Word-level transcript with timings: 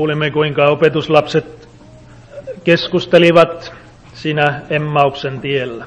Kuulimme, 0.00 0.30
kuinka 0.30 0.68
opetuslapset 0.68 1.68
keskustelivat 2.64 3.72
siinä 4.14 4.60
Emmauksen 4.70 5.40
tiellä. 5.40 5.86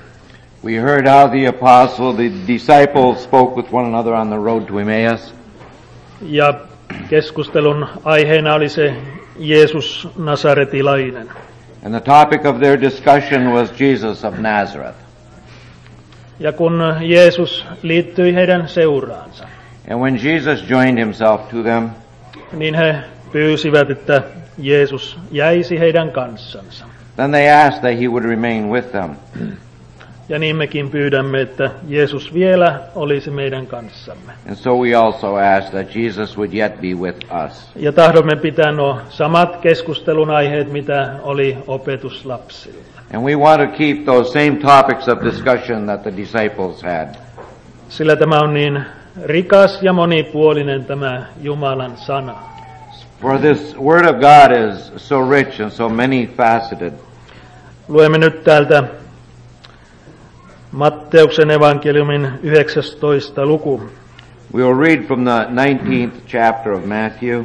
We 0.66 0.72
heard 0.72 1.07
how 1.07 1.29
the 1.29 1.47
apostle, 1.47 2.13
the 2.13 2.31
disciples 2.47 3.24
spoke 3.24 3.56
with 3.56 3.74
one 3.74 3.88
another 3.88 4.13
on 4.13 4.28
the 4.28 4.38
road 4.38 4.62
to 4.62 4.79
Emmaus. 4.79 5.35
Ja 6.22 6.53
keskustelun 7.09 7.88
aiheena 8.03 8.53
oli 8.53 8.69
se 8.69 8.94
Jeesus 9.40 10.07
Nasaretilainen. 10.18 11.30
And 11.85 12.01
the 12.01 12.12
topic 12.12 12.45
of 12.45 12.59
their 12.59 12.81
discussion 12.81 13.53
was 13.53 13.80
Jesus 13.80 14.25
of 14.25 14.38
Nazareth. 14.38 14.97
Ja 16.40 16.51
kun 16.51 16.84
Jeesus 17.01 17.66
liittyi 17.81 18.35
heidän 18.35 18.68
seuraansa, 18.68 19.47
And 19.91 20.00
when 20.00 20.19
Jesus 20.24 20.69
joined 20.69 21.00
himself 21.00 21.41
to 21.50 21.63
them, 21.63 21.90
niin 22.51 22.75
he 22.75 22.95
pyysivät, 23.33 23.89
että 23.89 24.21
Jeesus 24.57 25.19
jäisi 25.31 25.79
heidän 25.79 26.11
kanssansa. 26.11 26.85
then 27.16 27.31
they 27.31 27.49
asked 27.49 27.81
that 27.81 27.99
he 27.99 28.07
would 28.07 28.25
remain 28.25 28.69
with 28.69 28.91
them. 28.91 29.16
Ja 30.29 30.39
niin 30.39 30.55
mekin 30.55 30.89
pyydämme, 30.89 31.41
että 31.41 31.71
Jeesus 31.88 32.33
vielä 32.33 32.79
olisi 32.95 33.31
meidän 33.31 33.67
kanssamme. 33.67 34.31
And 34.47 34.55
so 34.55 34.75
we 34.75 34.95
also 34.95 35.35
ask 35.35 35.71
that 35.71 35.95
Jesus 35.95 36.38
would 36.38 36.53
yet 36.53 36.81
be 36.81 36.88
with 36.88 37.17
us. 37.45 37.71
Ja 37.75 37.91
tahdomme 37.91 38.35
pitää 38.35 38.71
nuo 38.71 38.97
samat 39.09 39.57
keskustelun 39.57 40.29
aiheet, 40.29 40.71
mitä 40.71 41.13
oli 41.21 41.57
opetuslapsilla. 41.67 42.83
And 43.13 43.23
we 43.23 43.35
want 43.35 43.71
to 43.71 43.77
keep 43.77 44.05
those 44.05 44.31
same 44.31 44.59
topics 44.59 45.07
of 45.07 45.23
discussion 45.23 45.85
that 45.85 46.01
the 46.01 46.13
disciples 46.17 46.83
had. 46.83 47.15
Sillä 47.89 48.15
tämä 48.15 48.39
on 48.39 48.53
niin 48.53 48.85
rikas 49.25 49.83
ja 49.83 49.94
monipuolinen 49.94 50.85
tämä 50.85 51.25
Jumalan 51.41 51.97
sana. 51.97 52.53
For 53.23 53.38
this 53.38 53.73
Word 53.78 54.06
of 54.06 54.19
God 54.19 54.51
is 54.51 54.91
so 54.97 55.19
rich 55.22 55.61
and 55.61 55.72
so 55.72 55.89
many 55.89 56.25
faceted. 56.25 56.94
Luemme 57.88 58.17
nyt 58.17 58.44
täältä 58.44 58.84
Matteuksen 60.72 61.51
evankeliumin 61.51 62.31
19. 62.44 63.47
luku. 63.47 63.81
We 64.53 64.63
will 64.63 64.79
read 64.79 65.07
from 65.07 65.23
the 65.23 65.47
19th 65.50 66.22
chapter 66.28 66.73
of 66.73 66.85
Matthew. 66.85 67.44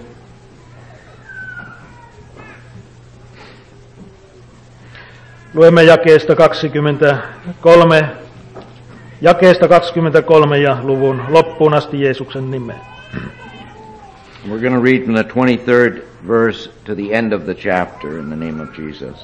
Luemme 5.55 5.83
jakeesta 5.83 6.34
23, 6.37 8.09
jakeesta 9.21 9.69
23 9.69 10.59
ja 10.59 10.78
luvun 10.83 11.22
loppuun 11.28 11.75
asti 11.75 12.00
Jeesuksen 12.00 12.50
nimeen. 12.50 12.81
We're 14.47 14.60
going 14.60 14.75
to 14.75 14.81
read 14.81 15.04
from 15.04 15.15
the 15.15 15.25
23rd 15.25 16.04
verse 16.26 16.69
to 16.84 16.94
the 16.94 17.12
end 17.12 17.32
of 17.32 17.44
the 17.44 17.54
chapter 17.54 18.19
in 18.19 18.31
the 18.31 18.37
name 18.37 18.60
of 18.60 18.72
Jesus. 18.78 19.19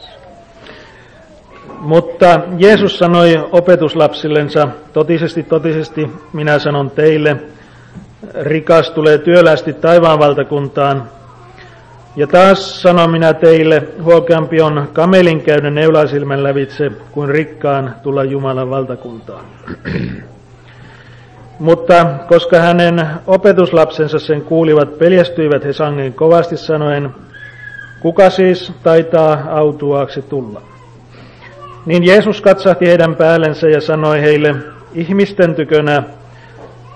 Mutta 1.81 2.41
Jeesus 2.59 2.99
sanoi 2.99 3.49
opetuslapsillensa, 3.53 4.69
totisesti, 4.93 5.43
totisesti, 5.43 6.11
minä 6.33 6.59
sanon 6.59 6.91
teille, 6.91 7.37
rikas 8.43 8.91
tulee 8.91 9.19
työlästi 9.19 9.73
taivaan 9.73 10.19
valtakuntaan. 10.19 11.09
Ja 12.17 12.27
taas 12.27 12.83
sanon 12.83 13.11
minä 13.11 13.35
teille, 13.35 13.89
huokeampi 14.03 14.61
on 14.61 14.89
kamelin 14.93 15.43
käydä 15.43 15.71
neulaisilmän 15.71 16.43
lävitse 16.43 16.91
kuin 17.13 17.29
rikkaan 17.29 17.95
tulla 18.03 18.25
Jumalan 18.25 18.71
valtakuntaan. 18.71 19.45
Mutta 21.59 22.07
koska 22.29 22.61
hänen 22.61 23.07
opetuslapsensa 23.27 24.19
sen 24.19 24.43
kuulivat, 24.43 24.99
peljestyivät 24.99 25.65
he 25.65 25.73
sangen 25.73 26.13
kovasti 26.13 26.57
sanoen, 26.57 27.15
kuka 28.01 28.31
siis 28.31 28.73
taitaa 28.83 29.43
autuaaksi 29.51 30.23
tulla? 30.23 30.63
Niin 31.87 32.05
Jeesus 32.05 32.41
katsahti 32.41 32.87
heidän 32.87 33.17
päällensä 33.17 33.69
ja 33.69 33.81
sanoi 33.81 34.21
heille, 34.21 34.55
ihmisten 34.95 35.55
tykönä 35.55 36.03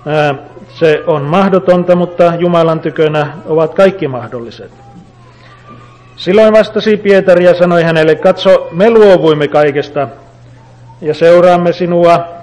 ää, 0.07 0.35
se 0.69 1.03
on 1.07 1.23
mahdotonta, 1.23 1.97
mutta 1.97 2.33
Jumalan 2.39 2.81
tykönä 2.81 3.33
ovat 3.47 3.75
kaikki 3.75 4.09
mahdolliset. 4.09 4.71
Silloin 6.17 6.53
vastasi 6.53 6.97
Pietari 6.97 7.45
ja 7.45 7.55
sanoi 7.55 7.83
hänelle, 7.83 8.15
katso, 8.15 8.69
me 8.73 8.91
luovuimme 8.91 9.49
kaikesta 9.49 10.09
ja 11.01 11.15
seuraamme 11.15 11.73
sinua, 11.73 12.38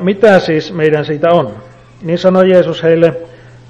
mitä 0.00 0.38
siis 0.38 0.72
meidän 0.72 1.04
siitä 1.04 1.30
on? 1.30 1.54
Niin 2.02 2.18
sanoi 2.18 2.50
Jeesus 2.50 2.82
heille, 2.82 3.16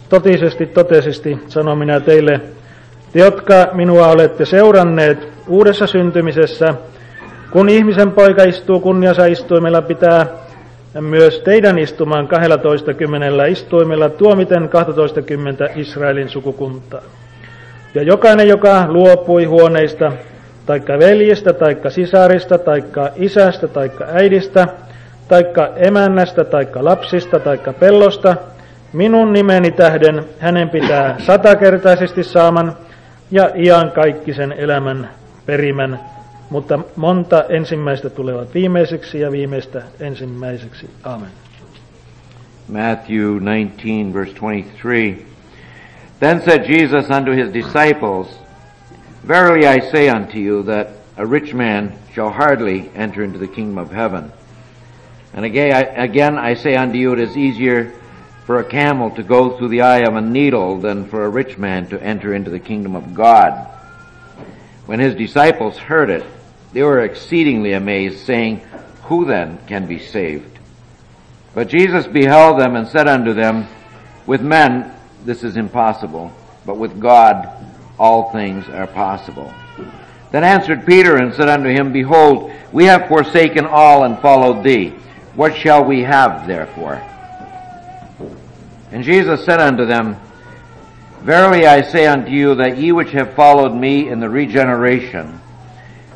totisesti, 0.08 0.67
totisesti, 0.67 1.38
sanon 1.49 1.79
minä 1.79 2.00
teille, 2.00 2.41
te 3.12 3.19
jotka 3.19 3.69
minua 3.73 4.08
olette 4.08 4.44
seuranneet 4.44 5.29
uudessa 5.49 5.87
syntymisessä, 5.87 6.75
kun 7.50 7.69
ihmisen 7.69 8.12
poika 8.12 8.43
istuu 8.43 8.81
kunniansa 8.81 9.26
istuimella, 9.26 9.82
pitää 9.82 10.26
myös 11.00 11.41
teidän 11.41 11.79
istumaan 11.79 12.29
12 12.29 12.94
kymmenellä 12.94 13.47
istuimella 13.47 14.08
tuomiten 14.08 14.69
12 14.69 15.23
kymmentä 15.23 15.69
Israelin 15.76 16.29
sukukuntaa. 16.29 17.02
Ja 17.94 18.02
jokainen, 18.02 18.49
joka 18.49 18.85
luopui 18.88 19.44
huoneista, 19.44 20.12
taikka 20.67 20.99
veljestä, 20.99 21.52
taikka 21.52 21.90
sisarista, 21.90 22.58
taikka 22.58 23.11
isästä, 23.17 23.69
taikka 23.69 24.05
äidistä, 24.12 24.69
taikka 25.29 25.69
emännästä, 25.76 26.44
taikka 26.44 26.85
lapsista, 26.85 27.41
taikka 27.41 27.73
pellosta, 27.73 28.37
minun 28.93 29.32
nimeni 29.32 29.71
tähden 29.71 30.25
hänen 30.38 30.71
pitää 30.71 31.17
satakertaisesti 31.19 32.25
saaman 32.25 32.76
ja 33.31 33.50
iankaikkisen 33.55 34.53
elämän 34.53 35.11
perimän 35.47 36.00
mutta 36.50 36.79
monta 36.97 37.44
ensimmäistä 37.49 38.11
tulevat 38.11 38.55
viimeiseksi 38.55 39.21
ja 39.21 39.32
viimeistä 39.32 39.82
ensimmäiseksi. 40.00 40.91
Amen. 41.03 41.29
Matthew 42.69 43.37
19, 43.37 44.15
verse 44.15 44.35
23. 44.35 45.17
Then 46.21 46.41
said 46.41 46.65
Jesus 46.69 47.11
unto 47.11 47.32
his 47.32 47.53
disciples, 47.55 48.41
Verily 49.29 49.67
I 49.67 49.81
say 49.91 50.11
unto 50.11 50.38
you 50.38 50.62
that 50.62 50.88
a 51.17 51.25
rich 51.25 51.55
man 51.55 51.93
shall 52.15 52.31
hardly 52.31 52.91
enter 52.94 53.25
into 53.25 53.38
the 53.38 53.49
kingdom 53.49 53.79
of 53.79 53.93
heaven. 53.93 54.32
And 55.35 55.45
again 55.45 55.73
I, 55.73 55.81
again 55.81 56.39
I 56.39 56.55
say 56.55 56.77
unto 56.77 56.97
you, 56.97 57.13
it 57.13 57.21
is 57.21 57.37
easier 57.37 57.93
for 58.47 58.59
a 58.59 58.65
camel 58.65 59.11
to 59.13 59.23
go 59.23 59.57
through 59.57 59.69
the 59.69 59.83
eye 59.83 60.01
of 60.01 60.15
a 60.17 60.21
needle 60.21 60.79
than 60.79 61.09
for 61.09 61.25
a 61.25 61.29
rich 61.29 61.59
man 61.59 61.89
to 61.89 62.03
enter 62.03 62.35
into 62.35 62.51
the 62.51 62.61
kingdom 62.61 62.95
of 62.95 63.15
God. 63.15 63.53
When 64.87 65.01
his 65.01 65.15
disciples 65.15 65.79
heard 65.79 66.11
it, 66.11 66.25
they 66.73 66.83
were 66.83 67.01
exceedingly 67.01 67.73
amazed, 67.73 68.27
saying, 68.27 68.61
Who 69.05 69.25
then 69.25 69.59
can 69.67 69.87
be 69.87 69.99
saved? 69.99 70.59
But 71.55 71.69
Jesus 71.69 72.07
beheld 72.07 72.61
them 72.61 72.77
and 72.77 72.87
said 72.87 73.09
unto 73.09 73.33
them, 73.33 73.67
With 74.27 74.43
men 74.43 74.93
this 75.25 75.43
is 75.43 75.57
impossible, 75.57 76.33
but 76.67 76.77
with 76.77 77.01
God 77.01 77.49
all 77.99 78.31
things 78.31 78.69
are 78.69 78.87
possible. 78.87 79.55
Then 80.33 80.45
answered 80.45 80.85
Peter 80.85 81.17
and 81.17 81.33
said 81.33 81.49
unto 81.49 81.71
him, 81.71 81.93
Behold, 81.93 82.53
we 82.73 82.85
have 82.87 83.09
forsaken 83.09 83.67
all 83.67 84.05
and 84.05 84.19
followed 84.19 84.65
thee. 84.65 84.93
What 85.37 85.57
shall 85.57 85.85
we 85.85 86.03
have 86.03 86.47
therefore? 86.47 87.03
And 88.93 89.03
Jesus 89.03 89.45
said 89.45 89.61
unto 89.61 89.85
them, 89.85 90.17
Verily 91.23 91.67
I 91.67 91.83
say 91.83 92.07
unto 92.07 92.31
you 92.31 92.55
that 92.57 92.79
ye 92.79 92.93
which 92.93 93.11
have 93.13 93.35
followed 93.35 93.75
me 93.75 94.09
in 94.09 94.21
the 94.21 94.29
regeneration, 94.29 95.41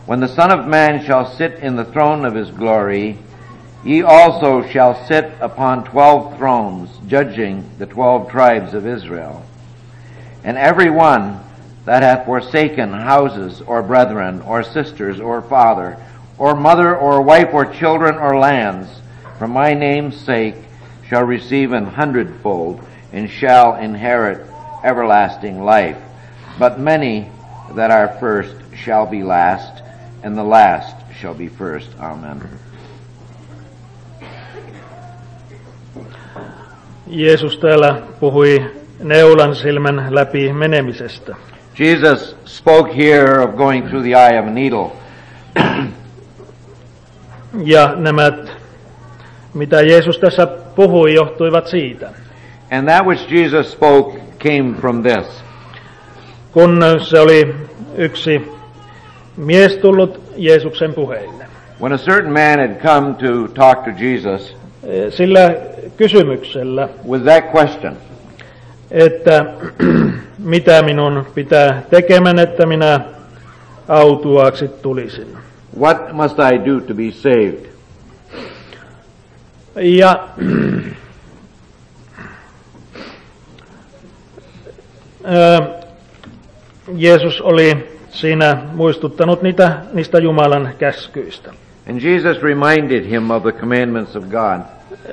when 0.07 0.21
the 0.21 0.29
Son 0.29 0.53
of 0.53 0.67
Man 0.67 1.05
shall 1.05 1.35
sit 1.35 1.55
in 1.55 1.77
the 1.77 1.85
throne 1.85 2.25
of 2.25 2.35
his 2.35 2.51
glory, 2.51 3.19
ye 3.85 4.03
also 4.03 4.67
shall 4.69 5.07
sit 5.07 5.33
upon 5.41 5.85
twelve 5.85 6.37
thrones, 6.37 6.91
judging 7.09 7.69
the 7.79 7.87
twelve 7.87 8.31
tribes 8.31 8.75
of 8.75 8.87
Israel. 8.87 9.45
And 10.45 10.57
every 10.57 10.91
one 10.91 11.41
that 11.85 12.03
hath 12.03 12.27
forsaken 12.27 12.93
houses, 12.93 13.61
or 13.63 13.83
brethren, 13.83 14.43
or 14.43 14.63
sisters, 14.63 15.21
or 15.21 15.43
father, 15.43 15.99
or 16.37 16.55
mother, 16.55 16.97
or 16.97 17.23
wife, 17.23 17.53
or 17.53 17.67
children, 17.67 18.15
or 18.17 18.39
lands, 18.39 18.89
for 19.39 19.49
my 19.49 19.75
name's 19.75 20.17
sake, 20.17 20.57
shall 21.09 21.25
receive 21.25 21.73
an 21.73 21.87
hundredfold, 21.87 22.81
and 23.13 23.31
shall 23.31 23.75
inherit 23.75 24.47
everlasting 24.85 25.65
life. 25.65 25.97
But 26.59 26.79
many 26.79 27.29
that 27.75 27.91
are 27.91 28.09
first 28.21 28.57
shall 28.85 29.07
be 29.07 29.23
last, 29.23 29.83
and 30.23 30.37
the 30.37 30.45
last 30.45 30.97
shall 31.21 31.35
be 31.35 31.49
first. 31.49 31.89
Amen. 32.01 32.43
Jeesus 37.11 37.59
täällä 37.59 38.03
puhui 38.21 38.71
neulan 39.03 39.55
silmän 39.57 40.07
läpi 40.11 40.53
menemisestä. 40.53 41.37
Jesus 41.79 42.37
spoke 42.45 42.93
here 42.93 43.43
of 43.43 43.57
going 43.57 43.89
through 43.89 44.03
the 44.03 44.15
eye 44.15 44.39
of 44.41 44.47
a 44.47 44.51
needle. 44.51 44.91
Ja 47.65 47.95
nämä, 47.97 48.33
mitä 49.55 49.83
Jeesus 49.83 50.19
tässä 50.19 50.47
puhui, 50.47 51.15
johtuivat 51.15 51.67
siitä. 51.67 52.11
And 52.71 52.89
that 52.89 53.07
which 53.07 53.33
Jesus 53.33 53.73
spoke 53.73 54.19
came 54.39 54.75
from 54.81 55.03
this. 55.03 55.45
kun 56.53 56.83
se 57.03 57.21
oli 57.21 57.55
yksi 57.97 58.51
mies 59.37 59.77
tullut 59.77 60.21
Jeesuksen 60.37 60.95
puheille. 60.95 61.45
When 61.81 61.93
a 61.93 61.99
certain 61.99 62.33
man 62.33 62.59
had 62.69 62.83
come 62.83 63.15
to 63.15 63.49
talk 63.55 63.85
to 63.85 63.91
Jesus 64.05 64.57
Sillä 65.11 65.55
kysymyksellä, 65.97 66.89
with 67.09 67.25
that 67.25 67.45
question, 67.55 67.97
että 68.91 69.45
mitä 70.39 70.83
minun 70.83 71.27
pitää 71.35 71.83
tekemään, 71.91 72.39
että 72.39 72.67
minä 72.67 73.01
autuaaksi 73.89 74.69
tulisin. 74.69 75.27
what 75.81 76.13
must 76.13 76.39
I 76.39 76.59
do 76.59 76.81
to 76.81 76.95
be 76.95 77.11
saved? 77.11 77.78
Ja 79.81 80.29
Jeesus 86.95 87.41
oli 87.41 87.89
siinä 88.11 88.59
muistuttanut 88.73 89.43
niitä, 89.43 89.73
niistä 89.93 90.19
Jumalan 90.19 90.69
käskyistä. 90.79 91.51
And 91.91 92.01
Jesus 92.03 92.43
reminded 92.43 93.05
him 93.11 93.31
of 93.31 93.43
the 93.43 93.53
commandments 93.53 94.17
of 94.17 94.25
God. 94.25 94.61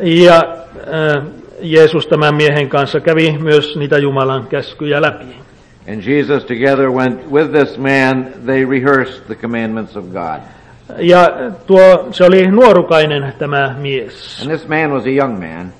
Ja 0.02 0.56
ö, 0.88 1.22
Jeesus 1.62 2.08
tämän 2.08 2.36
miehen 2.36 2.70
kanssa 2.70 3.00
kävi 3.00 3.38
myös 3.38 3.76
niitä 3.78 3.98
Jumalan 3.98 4.48
käskyjä 4.48 5.02
läpi. 5.02 5.26
And 5.94 6.02
Jesus 6.04 6.46
together 6.46 6.92
went 6.92 7.32
with 7.32 7.52
this 7.52 7.78
man, 7.78 8.26
they 8.46 8.66
rehearsed 8.66 9.26
the 9.26 9.36
commandments 9.36 9.98
of 9.98 10.06
God. 10.06 10.42
Ja 10.98 11.32
tuo, 11.68 12.08
se 12.12 12.24
oli 12.24 12.52
nuorukainen 12.52 13.34
tämä 13.40 13.76
mies. 13.78 14.42
And 14.42 14.50
this 14.58 14.68
man 14.68 14.92
was 14.92 15.04
a 15.06 15.10
young 15.10 15.40
man, 15.40 15.74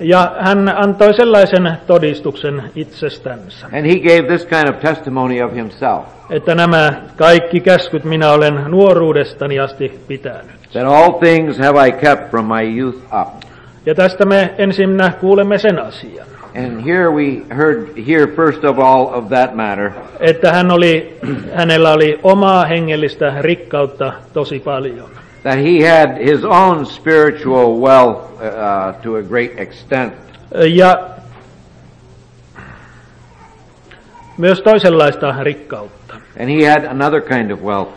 Ja 0.00 0.32
hän 0.40 0.72
antoi 0.76 1.14
sellaisen 1.14 1.72
todistuksen 1.86 2.62
itsestänsä, 2.74 3.66
and 3.66 3.86
he 3.86 3.96
gave 3.98 4.22
this 4.22 4.46
kind 4.46 4.68
of 4.68 4.80
testimony 4.80 5.42
of 5.42 5.54
himself, 5.54 6.04
että 6.30 6.54
nämä 6.54 6.92
kaikki 7.16 7.60
käskyt 7.60 8.04
minä 8.04 8.32
olen 8.32 8.64
nuoruudestani 8.68 9.60
asti 9.60 10.00
pitänyt. 10.08 10.58
that 10.72 10.84
all 10.86 11.12
things 11.12 11.58
have 11.58 11.88
I 11.88 11.92
kept 11.92 12.30
from 12.30 12.46
my 12.46 12.78
youth 12.80 12.98
up. 13.20 13.28
Ja 13.86 13.94
tästä 13.94 14.24
me 14.24 14.54
ensinnä 14.58 15.12
kuulemme 15.20 15.58
sen 15.58 15.78
asian, 15.78 16.26
And 16.56 16.80
here 16.80 17.10
we 17.10 17.42
heard 17.56 17.96
here 18.06 18.26
first 18.26 18.64
of 18.64 18.78
all 18.78 19.14
of 19.14 19.28
that 19.28 19.54
matter, 19.54 19.90
että 20.20 20.52
hän 20.52 20.70
oli, 20.70 21.18
hänellä 21.54 21.92
oli 21.92 22.20
omaa 22.22 22.64
hengellistä 22.64 23.34
rikkautta 23.40 24.12
tosi 24.32 24.58
paljon. 24.60 25.10
that 25.42 25.58
he 25.58 25.80
had 25.80 26.18
his 26.18 26.44
own 26.44 26.86
spiritual 26.86 27.80
wealth 27.80 28.42
uh, 28.42 28.92
to 29.02 29.16
a 29.16 29.22
great 29.22 29.50
extent. 29.58 30.14
Ja 30.74 31.08
myös 34.38 34.60
toisenlaista 34.62 35.34
rikkautta. 35.42 36.14
And 36.40 36.48
he 36.50 36.70
had 36.70 36.84
another 36.84 37.20
kind 37.20 37.50
of 37.50 37.60
wealth. 37.60 37.92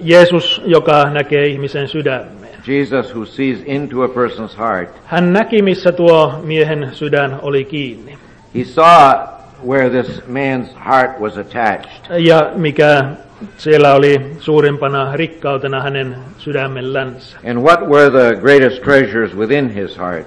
Jeesus, 0.00 0.62
joka 0.64 1.10
näkee 1.10 1.46
ihmisen 1.46 1.88
sydämeen. 1.88 2.41
Jesus 2.66 3.14
who 3.14 3.26
sees 3.26 3.58
into 3.66 4.02
a 4.04 4.08
person's 4.08 4.58
heart. 4.58 4.88
Hän 5.04 5.32
näki, 5.32 5.62
missä 5.62 5.92
tuo 5.92 6.40
miehen 6.44 6.88
sydän 6.92 7.38
oli 7.42 7.64
kiinni. 7.64 8.18
He 8.54 8.64
saw 8.64 9.14
where 9.66 9.90
this 9.90 10.22
man's 10.26 10.74
heart 10.84 11.20
was 11.20 11.38
attached. 11.38 12.18
Ja 12.18 12.52
mikä 12.56 13.04
siellä 13.56 13.94
oli 13.94 14.36
suurimpana 14.38 15.16
rikkautena 15.16 15.82
hänen 15.82 16.16
sydämellänsä. 16.38 17.38
And 17.50 17.58
what 17.58 17.80
were 17.80 18.10
the 18.10 18.40
greatest 18.40 18.82
treasures 18.82 19.36
within 19.36 19.70
his 19.70 19.98
heart? 19.98 20.26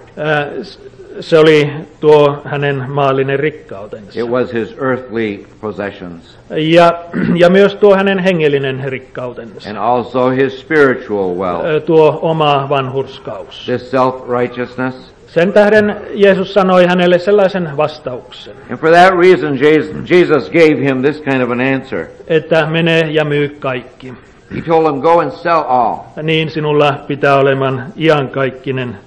Se 1.19 1.37
oli 1.39 1.69
tuo 1.99 2.41
hänen 2.45 2.83
maallinen 2.87 3.39
rikkautensa. 3.39 4.19
It 4.19 4.29
was 4.29 4.53
his 4.53 4.75
earthly 4.81 5.45
possessions 5.61 6.37
Ja, 6.49 6.93
ja 7.35 7.49
myös 7.49 7.75
tuo 7.75 7.95
hänen 7.95 8.19
hengellinen 8.19 8.83
rikkautensa. 8.85 9.69
and 9.69 9.77
also 9.77 10.29
his 10.29 10.59
spiritual 10.61 11.35
wealth. 11.37 11.85
Tuo 11.85 12.19
oma 12.21 12.67
vanhurskaus. 12.69 13.65
This 13.65 13.91
self-righteousness. 13.91 15.15
Sen 15.27 15.53
tähden 15.53 15.95
Jeesus 16.13 16.53
sanoi 16.53 16.85
hänelle 16.85 17.19
sellaisen 17.19 17.69
vastauksen, 17.77 18.53
And 18.69 18.77
for 18.79 18.89
that 18.89 19.13
reason, 19.19 19.57
Jes- 19.57 20.09
Jesus 20.09 20.49
gave 20.49 20.75
him 20.81 21.01
this 21.03 21.21
kind 21.21 21.41
of 21.41 21.49
an 21.51 21.59
answer. 21.61 22.05
että 22.27 22.65
mene 22.65 22.99
ja 22.99 23.25
myy 23.25 23.49
kaikki. 23.59 24.13
He 24.55 24.61
told 24.61 24.93
him, 24.93 25.01
go 25.01 25.19
and 25.19 25.31
sell 25.31 25.63
all. 25.67 25.95
Niin 26.23 26.49
sinulla 26.49 26.93
pitää 27.07 27.35
olemaan 27.35 27.83
iankaikkinen 27.97 28.97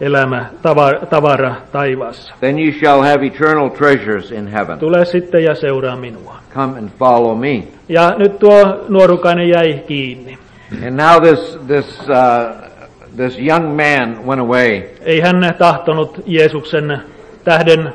elämä, 0.00 0.46
tavara, 0.62 1.06
tavara 1.06 1.54
taivaassa. 1.72 2.34
Then 2.40 2.58
you 2.58 2.72
shall 2.72 3.02
have 3.02 3.26
eternal 3.26 3.68
treasures 3.68 4.32
in 4.32 4.46
heaven. 4.48 4.78
Tule 4.78 5.04
sitten 5.04 5.44
ja 5.44 5.54
seuraa 5.54 5.96
minua. 5.96 6.36
Come 6.54 6.78
and 6.78 6.88
follow 6.98 7.38
me. 7.38 7.62
Ja 7.88 8.14
nyt 8.18 8.38
tuo 8.38 8.84
nuorukainen 8.88 9.48
jäi 9.48 9.84
kiinni. 9.86 10.38
And 10.86 10.96
now 11.00 11.22
this, 11.22 11.58
this, 11.66 12.00
uh, 12.00 12.68
this 13.16 13.38
young 13.38 13.66
man 13.66 14.26
went 14.26 14.40
away. 14.40 14.82
Ei 15.00 15.20
hän 15.20 15.54
tahtonut 15.58 16.20
Jeesuksen 16.26 17.02
tähden 17.44 17.92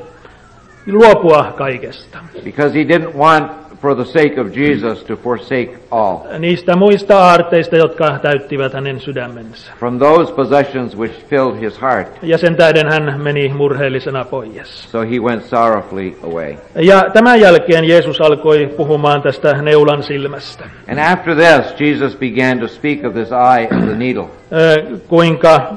luopua 0.88 1.54
kaikesta. 1.58 2.18
because 2.44 2.80
he 2.80 2.84
didn't 2.84 3.16
want, 3.18 3.52
for 3.84 3.96
the 3.96 4.06
sake 4.06 4.42
of 4.42 4.58
Jesus, 4.58 5.04
to 5.04 5.16
forsake 5.16 5.78
all. 5.92 6.18
Niistä 6.40 6.76
muista 6.76 7.18
aarteista, 7.18 7.76
jotka 7.78 8.20
täyttivät 8.22 8.74
hänen 8.74 9.00
sydämensä. 9.00 9.72
From 9.80 10.00
those 10.00 10.34
possessions 10.34 10.98
which 10.98 11.26
filled 11.30 11.62
his 11.62 11.82
heart. 11.82 12.08
Ja 12.22 12.38
sen 12.38 12.56
tähden 12.56 12.90
hän 12.90 13.22
meni 13.22 13.50
murheellisena 13.50 14.26
pois. 14.26 14.92
So 14.92 15.02
he 15.02 15.20
went 15.20 15.46
sorrowfully 15.46 16.14
away. 16.24 16.56
Ja 16.76 17.06
tämän 17.14 17.42
jälkeen 17.42 17.86
Jeesus 17.86 18.22
alkoi 18.22 18.74
puhumaan 18.78 19.22
tästä 19.22 19.62
neulan 19.62 20.04
silmästä. 20.04 20.64
And 20.90 21.00
after 21.00 21.36
this, 21.36 21.80
Jesus 21.80 22.16
began 22.16 22.60
to 22.60 22.68
speak 22.68 23.06
of 23.06 23.14
this 23.14 23.30
eye 23.32 23.68
of 23.78 23.86
the 23.86 23.96
needle. 23.96 24.26
Kuinka 25.08 25.74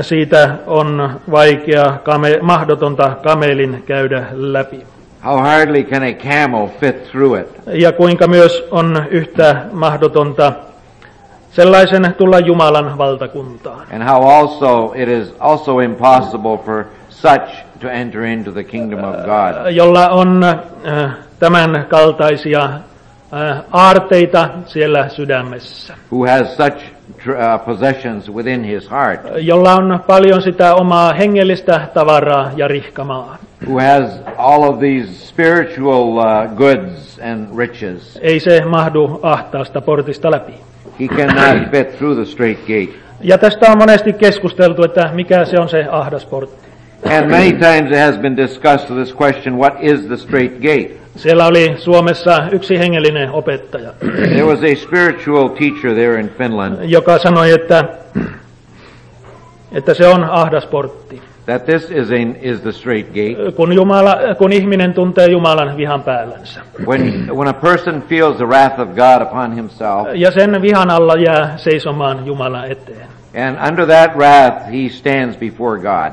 siitä 0.00 0.50
on 0.66 1.10
vaikea, 1.30 1.84
kame, 2.04 2.38
mahdotonta 2.42 3.16
kamelin 3.22 3.82
käydä 3.86 4.26
läpi. 4.32 4.80
How 5.24 5.38
hardly 5.38 5.84
can 5.84 6.02
a 6.02 6.12
camel 6.14 6.68
fit 6.80 7.10
through 7.10 7.40
it. 7.40 7.48
Ja 7.66 7.92
kuinka 7.92 8.26
myös 8.26 8.64
on 8.70 9.04
yhtä 9.10 9.56
mahdotonta 9.72 10.52
sellaisen 11.50 12.14
tulla 12.18 12.38
Jumalan 12.38 12.98
valtakuntaan. 12.98 13.86
And 13.94 14.02
how 14.02 14.22
also 14.28 14.92
it 14.96 15.08
is 15.08 15.34
also 15.40 15.78
impossible 15.80 16.58
for 16.64 16.84
such 17.08 17.64
to 17.80 17.88
enter 17.90 18.22
into 18.24 18.52
the 18.52 18.64
kingdom 18.64 19.04
of 19.04 19.14
God. 19.16 19.70
jolla 19.72 20.08
on 20.08 20.44
äh, 20.44 21.10
tämän 21.38 21.86
kaltaisia 21.88 22.62
äh, 22.64 23.62
aarteita 23.72 24.48
siellä 24.66 25.08
sydämessä, 25.08 25.94
Who 26.12 26.26
has 26.26 26.56
such 26.56 26.76
uh, 27.28 27.64
possessions 27.66 28.32
within 28.32 28.64
his 28.64 28.90
heart. 28.90 29.20
jolla 29.36 29.74
on 29.74 30.00
paljon 30.06 30.42
sitä 30.42 30.74
omaa 30.74 31.12
hengellistä 31.12 31.80
tavaraa 31.94 32.50
ja 32.56 32.68
rihkamaa. 32.68 33.38
Who 33.66 33.78
has 33.78 34.20
all 34.36 34.62
of 34.62 34.78
these 34.80 35.28
spiritual 35.28 36.18
uh, 36.18 36.54
goods 36.56 37.18
and 37.22 37.58
riches. 37.58 38.18
Ei 38.22 38.40
se 38.40 38.64
mahdu 38.64 39.20
ahtaasta 39.22 39.80
portista 39.80 40.30
läpi. 40.30 40.52
He 41.00 41.08
cannot 41.08 41.70
fit 41.70 41.98
through 41.98 42.16
the 42.16 42.24
straight 42.24 42.60
gate. 42.60 42.98
Ja 43.20 43.38
tästä 43.38 43.72
on 43.72 43.78
monesti 43.78 44.12
keskusteltu, 44.12 44.84
että 44.84 45.10
mikä 45.14 45.44
se 45.44 45.60
on 45.60 45.68
se 45.68 45.86
ahdas 45.90 46.26
portti. 46.26 46.70
And 47.04 47.30
many 47.30 47.52
times 47.52 47.90
it 47.90 47.98
has 47.98 48.18
been 48.18 48.36
discussed 48.36 48.96
this 48.96 49.14
question, 49.20 49.58
what 49.58 49.74
is 49.80 50.00
the 50.06 50.16
straight 50.16 50.60
gate? 50.62 51.00
Siellä 51.16 51.46
oli 51.46 51.74
Suomessa 51.78 52.42
yksi 52.52 52.78
hengellinen 52.78 53.30
opettaja, 53.30 53.92
There 54.00 54.44
was 54.44 54.58
a 54.58 54.74
spiritual 54.74 55.48
teacher 55.48 55.94
there 55.94 56.20
in 56.20 56.30
Finland 56.38 56.76
joka 56.82 57.18
sanoi, 57.18 57.50
että, 57.50 57.84
että 59.72 59.94
se 59.94 60.06
on 60.06 60.24
ahdas 60.24 60.66
portti. 60.66 61.22
That 61.50 61.64
this 61.66 61.90
is, 61.90 62.10
a, 62.10 62.34
is 62.42 62.60
the 62.60 62.72
straight 62.72 63.12
gate. 63.14 63.52
Kun, 63.56 63.72
Jumala, 63.72 64.34
kun 64.38 64.52
ihminen 64.52 64.94
tuntee 64.94 65.26
Jumalan 65.26 65.76
vihan 65.76 66.02
päällänsä. 66.02 66.60
When, 66.86 67.28
when 67.36 67.48
a 67.48 67.52
person 67.52 68.02
feels 68.02 68.36
the 68.36 68.46
wrath 68.46 68.80
of 68.80 68.88
God 68.88 69.22
upon 69.22 69.52
himself, 69.54 70.08
Ja 70.14 70.30
sen 70.30 70.62
vihan 70.62 70.90
alla 70.90 71.14
jää 71.14 71.56
seisomaan 71.56 72.26
Jumalan 72.26 72.70
eteen. 72.70 73.06
and 73.48 73.68
under 73.68 73.86
that 73.86 74.16
wrath 74.16 74.66
he 74.72 74.88
stands 74.88 75.36
before 75.36 75.78
God. 75.80 76.12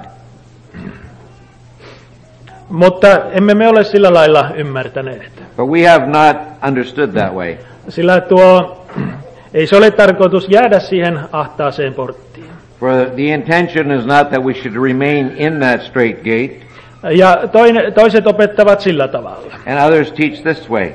Mutta 2.70 3.08
emme 3.32 3.54
me 3.56 3.68
ole 3.68 3.84
sillä 3.84 4.14
lailla 4.14 4.50
ymmärtäneet. 4.56 5.32
But 5.58 5.70
we 5.70 5.88
have 5.88 6.06
not 6.06 6.38
understood 6.68 7.10
that 7.10 7.34
way. 7.34 7.56
Sillä 7.90 8.22
tuo, 8.22 8.86
ei 9.54 9.68
se 9.68 9.76
ole 9.78 9.92
tarkoitus 9.92 10.48
jäädä 10.50 10.80
siihen 10.80 11.20
ahtaaseen 11.32 11.94
porttiin. 11.94 12.47
For 12.80 13.06
the 13.16 13.34
intention 13.34 13.92
is 13.92 14.06
not 14.06 14.30
that 14.30 14.44
we 14.44 14.54
should 14.54 14.76
remain 14.76 15.32
in 15.38 15.60
that 15.60 15.82
straight 15.82 16.18
gate, 16.24 16.68
Ja 17.16 17.36
toine, 17.52 17.92
toiset 17.92 18.28
opettavat 18.28 18.82
sillä 18.82 19.08
tavalla, 19.08 19.54
and 19.66 19.88
others 19.88 20.12
teach 20.12 20.44
this 20.44 20.70
way, 20.70 20.92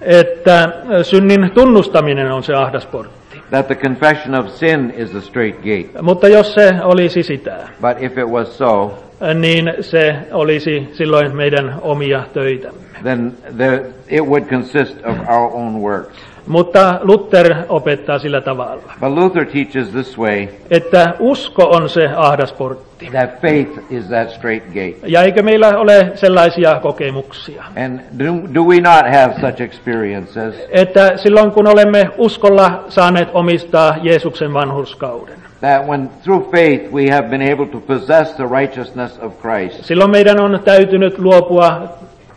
että 0.00 0.68
synnin 1.02 1.50
tunnustaminen 1.54 2.32
on 2.32 2.42
se 2.42 2.54
ahdas 2.54 2.86
portti. 2.86 3.40
that 3.50 3.66
the 3.66 3.74
confession 3.74 4.34
of 4.34 4.48
sin 4.48 4.92
is 4.96 5.10
the 5.10 5.20
straight 5.20 5.56
gate. 5.58 6.02
Mutta 6.02 6.28
jos 6.28 6.54
se 6.54 6.72
olisi 6.82 7.22
sitä, 7.22 7.56
But 7.80 8.02
if 8.02 8.18
it 8.18 8.26
was 8.26 8.58
so, 8.58 8.98
niin 9.34 9.72
se 9.80 10.16
olisi 10.32 10.88
silloin 10.92 11.36
meidän 11.36 11.74
omia 11.82 12.22
töitämme. 12.32 12.80
then 13.02 13.32
the, 13.56 13.82
it 14.08 14.22
would 14.22 14.44
consist 14.44 14.96
of 15.06 15.16
our 15.28 15.50
own 15.52 15.80
works. 15.80 16.16
Mutta 16.46 16.98
Luther 17.02 17.54
opettaa 17.68 18.18
sillä 18.18 18.40
tavalla, 18.40 18.82
But 19.00 19.08
Luther 19.10 19.44
teaches 19.46 19.88
this 19.88 20.18
way 20.18 20.48
että 20.70 21.14
usko 21.18 21.62
on 21.64 21.88
se 21.88 22.08
ahdasportti. 22.16 23.06
that 23.10 23.40
faith 23.42 23.92
is 23.92 24.04
that 24.04 24.30
straight 24.30 24.66
gate. 24.66 24.96
Ja 25.06 25.22
eikö 25.22 25.42
meillä 25.42 25.68
ole 25.78 26.12
sellaisia 26.14 26.80
kokemuksia, 26.82 27.64
And 27.84 28.00
do, 28.18 28.24
do 28.54 28.62
we 28.62 28.80
not 28.80 29.04
have 29.14 29.34
such 29.40 29.62
experiences? 29.62 30.54
että 30.70 31.16
silloin 31.16 31.50
kun 31.50 31.66
olemme 31.66 32.10
uskolla 32.18 32.84
saaneet 32.88 33.28
omistaa 33.34 33.96
Jeesuksen 34.02 34.54
vanhurskauden, 34.54 35.36
That 35.60 35.86
when 35.88 36.10
through 36.24 36.50
faith 36.50 36.92
we 36.92 37.10
have 37.10 37.28
been 37.28 37.52
able 37.52 37.66
to 37.66 37.80
possess 37.80 38.34
the 38.34 38.44
righteousness 38.60 39.18
of 39.18 39.32
Christ, 39.40 39.84
silloin 39.84 40.10
meidän 40.10 40.40
on 40.40 40.60
täytynyt 40.64 41.18
luopua 41.18 41.82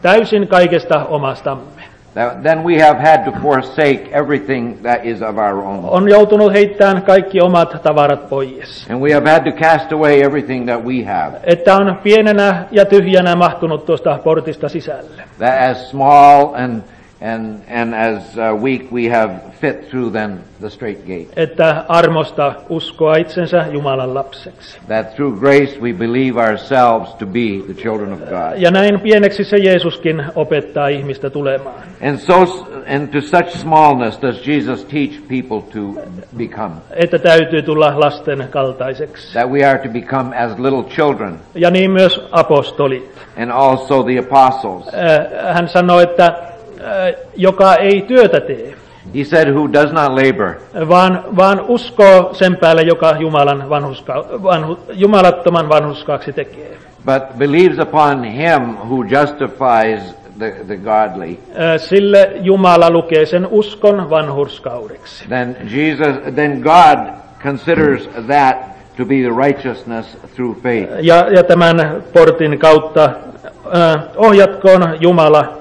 täysin 0.01 0.47
kaikesta 0.47 1.05
omastamme. 1.05 1.63
Then 2.13 2.63
we 2.63 2.79
have 2.79 2.99
had 2.99 3.25
to 3.25 3.31
forsake 3.41 4.09
everything 4.11 4.81
that 4.83 5.05
is 5.05 5.21
of 5.21 5.37
our 5.37 5.63
own. 5.63 5.85
On 5.85 6.09
joutunut 6.09 6.53
heittämään 6.53 7.01
kaikki 7.01 7.41
omat 7.41 7.83
tavarat 7.83 8.29
pois. 8.29 8.87
And 8.89 9.01
we 9.01 9.13
have 9.13 9.31
had 9.31 9.43
to 9.43 9.51
cast 9.51 9.91
away 9.91 10.21
everything 10.21 10.65
that 10.65 10.85
we 10.85 11.03
have. 11.03 11.37
Että 11.43 11.75
on 11.75 11.97
pienenä 12.03 12.65
ja 12.71 12.85
tyhjänä 12.85 13.35
mahtunut 13.35 13.85
tuosta 13.85 14.19
portista 14.23 14.69
sisälle. 14.69 15.23
That 15.37 15.71
as 15.71 15.89
small 15.89 16.53
and, 16.53 16.81
and, 17.21 17.61
and 17.67 17.93
as 17.93 18.37
uh, 18.37 18.55
weak 18.55 18.91
we 18.91 19.09
have 19.09 19.53
fit 19.59 19.89
through 19.89 20.11
then 20.11 20.39
the 20.59 20.69
straight 20.69 21.05
gate. 21.05 21.27
Että 21.35 21.85
armosta 21.87 22.53
uskoa 22.69 23.15
itsensä 23.15 23.65
Jumalan 23.71 24.13
lapseksi. 24.13 24.79
That 24.87 25.15
through 25.15 25.39
grace 25.39 25.79
we 25.81 25.93
believe 25.93 26.39
ourselves 26.39 27.13
to 27.15 27.25
be 27.25 27.63
the 27.65 27.73
children 27.73 28.13
of 28.13 28.19
God. 28.19 28.57
Ja 28.57 28.71
näin 28.71 28.99
pieneksi 28.99 29.43
se 29.43 29.57
Jeesuskin 29.57 30.23
opettaa 30.35 30.87
ihmistä 30.87 31.29
tulemaan. 31.29 31.75
And 32.07 32.17
so, 32.17 32.65
and 32.95 33.07
to 33.07 33.21
such 33.21 33.57
smallness 33.57 34.21
does 34.21 34.47
Jesus 34.47 34.85
teach 34.85 35.27
people 35.27 35.61
to 35.73 36.01
become. 36.37 36.75
Että 36.91 37.19
täytyy 37.19 37.61
tulla 37.61 37.99
lasten 37.99 38.47
kaltaiseksi. 38.49 39.33
That 39.33 39.51
we 39.51 39.65
are 39.65 39.79
to 39.79 39.89
become 39.89 40.37
as 40.37 40.59
little 40.59 40.83
children. 40.83 41.39
Ja 41.55 41.69
niin 41.69 41.91
myös 41.91 42.27
apostolit. 42.31 43.19
And 43.37 43.51
also 43.51 44.03
the 44.03 44.19
apostles. 44.19 44.87
Äh, 44.87 45.53
Hän 45.53 45.69
sanoi, 45.69 46.03
että 46.03 46.33
joka 47.35 47.75
ei 47.75 48.01
työtä 48.01 48.39
tee, 48.39 48.73
He 49.17 49.23
said, 49.23 49.49
who 49.53 49.67
does 49.73 49.91
not 49.91 50.11
labor, 50.11 50.53
vaan, 50.89 51.23
vaan 51.37 51.61
uskoo 51.67 52.29
sen 52.33 52.57
päälle, 52.57 52.81
joka 52.81 53.15
Jumalan 53.19 53.69
vanhuska, 53.69 54.25
vanhu, 54.43 54.79
jumalattoman 54.93 55.69
vanhuskaaksi 55.69 56.33
tekee. 56.33 56.77
but 57.05 57.23
believes 57.37 57.79
upon 57.79 58.23
him 58.23 58.77
who 58.89 59.03
justifies 59.03 60.15
the, 60.39 60.51
the 60.67 60.77
godly, 60.77 61.37
Sille 61.77 62.31
Jumala 62.41 62.89
lukee 62.89 63.25
sen 63.25 63.47
uskon 63.51 64.09
vanhurskaudeksi. 64.09 65.25
then 65.29 65.55
Jesus, 65.75 66.17
then 66.35 66.61
God 66.61 66.97
considers 67.43 68.09
that 68.27 68.57
to 68.97 69.05
be 69.05 69.15
the 69.21 69.47
righteousness 69.47 70.17
through 70.35 70.61
faith. 70.63 70.89
Ja, 70.99 71.15
ja 71.35 71.43
tämän 71.43 72.03
portin 72.13 72.59
kautta 72.59 73.03
äh, 73.05 74.03
ohjatkoon 74.17 74.97
Jumala 74.99 75.53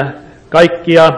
äh, 0.00 0.06
kaikkia, 0.50 1.12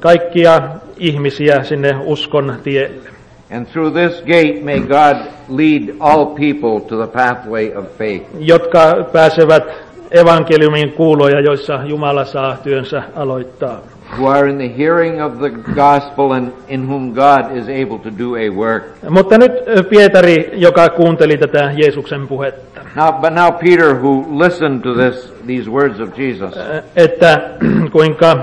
kaikkia 0.00 0.62
ihmisiä 0.96 1.64
sinne 1.64 1.96
uskon 2.04 2.56
tielle. 2.62 3.10
And 3.56 3.66
through 3.66 3.92
this 3.92 4.22
gate 4.22 4.60
may 4.62 4.80
God 4.80 5.16
lead 5.48 5.96
all 6.00 6.26
people 6.26 6.80
to 6.88 6.96
the 6.96 7.06
pathway 7.06 7.72
of 7.76 7.84
faith. 7.98 8.26
jotka 8.38 9.08
pääsevät 9.12 9.64
evankeliumin 10.10 10.92
kuuloja, 10.92 11.40
joissa 11.40 11.80
Jumala 11.84 12.24
saa 12.24 12.56
työnsä 12.62 13.02
aloittaa. 13.16 13.80
Who 14.18 14.28
are 14.28 14.50
in 14.50 14.56
the 14.58 14.70
hearing 14.78 15.24
of 15.24 15.38
the 15.38 15.50
gospel 15.74 16.30
and 16.30 16.48
in 16.68 16.88
whom 16.88 17.12
God 17.14 17.56
is 17.56 17.64
able 17.64 17.98
to 17.98 18.10
do 18.18 18.34
a 18.34 18.50
work. 18.56 18.82
Mutta 19.10 19.38
nyt 19.38 19.52
Pietari, 19.88 20.50
joka 20.52 20.88
kuunteli 20.88 21.38
tätä 21.38 21.72
Jeesuksen 21.76 22.28
puhetta, 22.28 22.69
Now, 22.96 23.12
but 23.12 23.32
now 23.32 23.50
Peter, 23.52 23.94
who 23.94 24.24
listened 24.44 24.82
to 24.82 24.94
this, 24.94 25.32
these 25.46 25.70
words 25.70 26.00
of 26.00 26.18
Jesus, 26.18 26.54
että 26.96 27.40
kuinka 27.92 28.36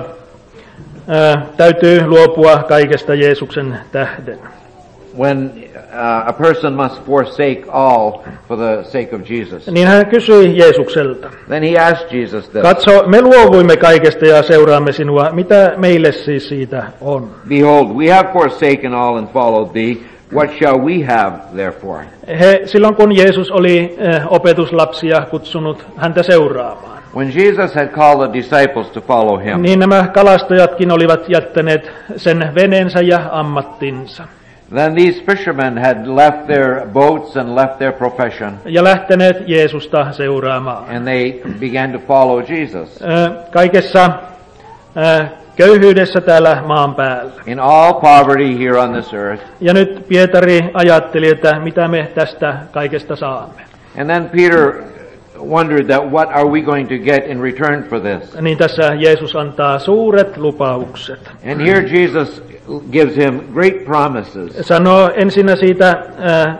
täytyy 1.57 2.07
luopua 2.07 2.57
kaikesta 2.57 3.15
Jeesuksen 3.15 3.79
tähden. 3.91 4.39
when 5.17 5.49
uh, 5.93 6.23
a 6.27 6.33
person 6.33 6.75
must 6.75 7.01
forsake 7.05 7.65
all 7.73 8.23
for 8.47 8.55
the 8.57 8.83
sake 8.83 9.13
of 9.15 9.21
Jesus, 9.29 9.67
Niin 9.67 9.87
hän 9.87 10.05
kysyi 10.05 10.57
Jeesukselta, 10.57 11.29
then 11.47 11.63
he 11.63 11.77
asked 11.77 12.11
Jesus 12.11 12.49
this, 12.49 12.61
katso, 12.61 13.07
me 13.07 13.21
luovuimme 13.21 13.77
kaikesta 13.77 14.25
ja 14.25 14.43
seuraamme 14.43 14.91
sinua, 14.91 15.29
mitä 15.31 15.73
meille 15.77 16.11
siis 16.11 16.49
siitä 16.49 16.83
on? 17.01 17.29
Behold, 17.49 17.87
we 17.87 18.09
have 18.11 18.29
forsaken 18.33 18.93
all 18.93 19.17
and 19.17 19.27
followed 19.27 19.69
thee. 19.73 19.97
What 20.33 20.49
shall 20.59 20.79
we 20.79 21.03
have, 21.05 21.33
therefore? 21.55 22.03
He, 22.39 22.61
silloin 22.65 22.95
kun 22.95 23.15
Jeesus 23.15 23.51
oli 23.51 23.97
ö, 24.01 24.21
opetuslapsia 24.29 25.21
kutsunut 25.21 25.87
häntä 25.97 26.23
seuraamaan, 26.23 26.97
When 27.15 27.31
Jesus 27.35 27.75
had 27.75 27.87
called 27.87 28.29
the 28.29 28.33
disciples 28.33 28.87
to 28.89 29.01
follow 29.01 29.39
him, 29.43 29.61
Niin 29.61 29.79
nämä 29.79 30.07
kalastajatkin 30.13 30.91
olivat 30.91 31.29
jättäneet 31.29 31.91
sen 32.17 32.51
veneensä 32.55 32.99
ja 33.01 33.19
ammattinsa 33.31 34.23
then 34.75 34.95
these 34.95 35.23
fishermen 35.25 35.77
had 35.77 35.97
left 36.07 36.47
their 36.47 36.87
boats 36.93 37.37
and 37.37 37.55
left 37.55 37.77
their 37.77 37.93
profession, 37.93 38.51
ja 38.65 38.83
lähteneet 38.83 39.37
Jeesusta 39.47 40.11
seuraamaan. 40.11 40.95
and 40.95 41.05
they 41.05 41.41
began 41.59 41.91
to 41.91 41.99
follow 42.07 42.41
Jesus. 42.49 43.01
Ö, 43.01 43.29
Kaikessa 43.51 44.09
ö, 44.97 45.25
köyhyydessä 45.57 46.21
täällä 46.21 46.63
maan 46.65 46.95
päällä. 46.95 47.31
In 47.47 47.59
all 47.59 47.93
poverty 47.93 48.59
here 48.59 48.79
on 48.79 48.93
this 48.93 49.13
earth. 49.13 49.43
Ja 49.61 49.73
nyt 49.73 50.07
Pietari 50.07 50.69
ajatteli, 50.73 51.27
että 51.27 51.59
mitä 51.59 51.87
me 51.87 52.11
tästä 52.15 52.57
kaikesta 52.71 53.15
saamme. 53.15 53.61
And 53.99 54.09
then 54.09 54.29
Peter 54.29 54.73
wondered 55.39 55.85
that 55.85 56.11
what 56.11 56.29
are 56.31 56.45
we 56.45 56.61
going 56.61 56.87
to 56.87 56.97
get 56.97 57.27
in 57.27 57.41
return 57.41 57.83
for 57.83 57.99
this? 57.99 58.41
Niin 58.41 58.57
tässä 58.57 58.93
Jeesus 58.93 59.35
antaa 59.35 59.79
suuret 59.79 60.37
lupaukset. 60.37 61.31
And 61.51 61.61
here 61.61 61.81
Jesus 61.81 62.43
gives 62.91 63.15
him 63.17 63.39
great 63.53 63.85
promises. 63.85 64.67
Sanoo 64.67 65.11
ensinnä 65.15 65.55
siitä 65.55 66.03
ö, 66.47 66.51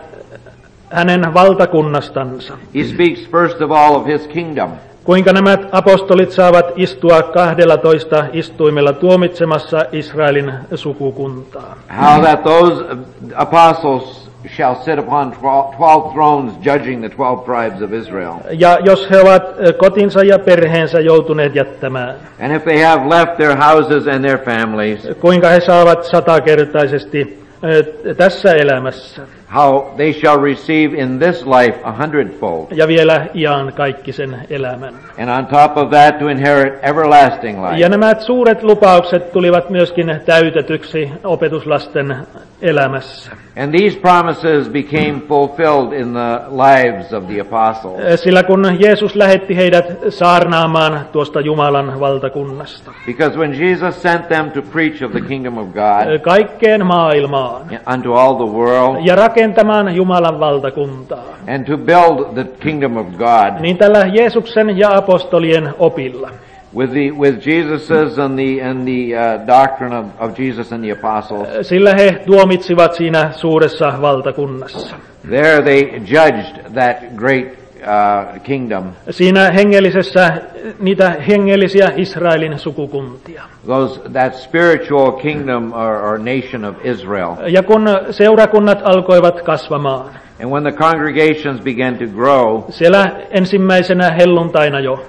hänen 0.90 1.34
valtakunnastansa. 1.34 2.58
He 2.74 2.84
speaks 2.84 3.30
first 3.30 3.60
of 3.60 3.70
all 3.70 3.94
of 3.94 4.06
his 4.06 4.26
kingdom. 4.26 4.70
Kuinka 5.08 5.32
nämä 5.32 5.58
apostolit 5.72 6.30
saavat 6.32 6.66
istua 6.76 7.22
12 7.22 8.24
istuimella 8.32 8.92
tuomitsemassa 8.92 9.84
Israelin 9.92 10.52
sukukuntaa. 10.74 11.76
How 12.00 12.22
that 12.22 12.42
those 12.42 12.84
apostles 13.34 14.30
shall 14.56 14.74
sit 14.74 14.98
upon 14.98 15.32
twelve 15.32 15.76
twelve 15.76 16.12
thrones 16.12 16.52
judging 16.64 17.00
the 17.00 17.08
twelve 17.08 17.44
tribes 17.44 17.82
of 17.82 17.92
Israel. 17.92 18.34
Ja 18.50 18.78
jos 18.84 19.10
he 19.10 19.20
ovat 19.20 19.42
ö, 19.66 19.72
kotinsa 19.72 20.24
ja 20.24 20.38
perheensä 20.38 21.00
joutuneet 21.00 21.54
jättämään, 21.54 22.14
And 22.44 22.56
if 22.56 22.62
they 22.62 22.82
have 22.82 23.08
left 23.08 23.36
their 23.36 23.56
houses 23.56 24.06
and 24.06 24.24
their 24.24 24.38
families, 24.38 25.08
kuinka 25.20 25.48
he 25.48 25.60
saavat 25.60 26.04
satakertaisesti 26.04 27.44
ö, 27.64 28.14
tässä 28.14 28.52
elämässä 28.52 29.22
how 29.54 29.80
they 29.96 30.12
shall 30.12 30.42
receive 30.42 30.96
in 30.98 31.18
this 31.18 31.46
life 31.46 31.78
a 31.84 31.92
hundredfold. 32.02 32.66
ja 32.74 32.88
vielä 32.88 33.26
iän 33.34 33.72
kaikkisen 33.72 34.36
elämän. 34.50 34.94
And 35.18 35.28
on 35.38 35.46
top 35.46 35.76
of 35.76 35.90
that 35.90 36.18
to 36.18 36.28
inherit 36.28 36.74
everlasting 36.82 37.64
Ja 37.64 37.70
life. 37.76 37.88
nämä 37.88 38.14
suuret 38.18 38.62
lupaukset 38.62 39.32
tulivat 39.32 39.70
myöskin 39.70 40.20
täytetyksi 40.26 41.10
opetuslasten 41.24 42.16
elämässä. 42.62 43.32
And 43.62 43.74
these 43.78 43.98
promises 44.00 44.68
became 44.68 45.20
fulfilled 45.28 45.92
in 46.00 46.12
the 46.12 46.40
lives 46.50 47.12
of 47.12 47.24
the 47.26 47.40
apostles. 47.40 48.00
Ö, 48.12 48.16
Sillä 48.16 48.42
kun 48.42 48.76
Jeesus 48.78 49.16
lähetti 49.16 49.56
heidät 49.56 49.84
saarnaamaan 50.08 51.00
tuosta 51.12 51.40
Jumalan 51.40 52.00
valtakunnasta, 52.00 52.92
Because 53.06 53.38
when 53.38 53.60
Jesus 53.60 54.02
sent 54.02 54.28
them 54.28 54.50
to 54.50 54.62
preach 54.62 55.02
of 55.04 55.10
the 55.12 55.20
kingdom 55.20 55.58
of 55.58 55.66
God 55.68 56.18
kaikkeen 56.22 56.86
maailmaan 56.86 57.62
unto 57.94 58.14
all 58.14 58.34
the 58.34 58.56
world 58.56 59.06
ja 59.06 59.16
rakentamaan 59.38 59.96
Jumalan 59.96 60.40
valtakuntaa, 60.40 61.24
and 61.46 61.64
to 61.66 61.76
build 61.76 62.34
the 62.34 62.44
kingdom 62.60 62.96
of 62.96 63.06
God 63.06 63.60
niin 63.60 63.78
tällä 63.78 64.06
Jeesuksen 64.12 64.78
ja 64.78 64.88
apostolien 64.96 65.74
opilla. 65.78 66.30
with 66.76 66.92
the 66.92 67.10
with 67.18 67.46
Jesus's 67.46 68.18
and 68.18 68.36
the 68.38 68.62
and 68.62 68.84
the 68.84 69.14
uh, 69.16 69.46
doctrine 69.46 69.96
of, 69.98 70.06
of 70.20 70.38
Jesus 70.38 70.72
and 70.72 70.84
the 70.84 70.92
apostles, 70.92 71.48
Sillä 71.68 71.94
he 71.94 72.12
tuomitsivat 72.26 72.94
siinä 72.94 73.28
suuressa 73.32 73.92
valtakunnassa. 74.02 74.96
there 75.30 75.62
they 75.62 75.82
judged 76.00 76.72
that 76.74 76.96
great 77.16 77.57
uh, 77.82 78.42
kingdom, 78.42 78.84
Siinä 79.10 79.50
hengellisessä, 79.50 80.32
niitä 80.80 81.16
hengellisiä 81.28 81.92
Israelin 81.96 82.58
sukukuntia. 82.58 83.42
those 83.66 84.00
that 84.12 84.34
spiritual 84.34 85.12
kingdom 85.12 85.72
or, 85.72 86.04
or 86.04 86.18
nation 86.18 86.64
of 86.64 86.76
Israel. 86.84 87.32
Ja 87.46 87.62
kun 87.62 87.88
seurakunnat 88.10 88.78
alkoivat 88.84 89.42
kasvamaan, 89.42 90.10
And 90.42 90.50
when 90.50 90.62
the 90.62 90.72
congregations 90.72 91.60
began 91.60 91.94
to 91.98 92.04
grow, 92.06 92.62
siellä 92.70 93.06
ensimmäisenä 93.30 94.10
helluntaina 94.10 94.80
jo, 94.80 95.06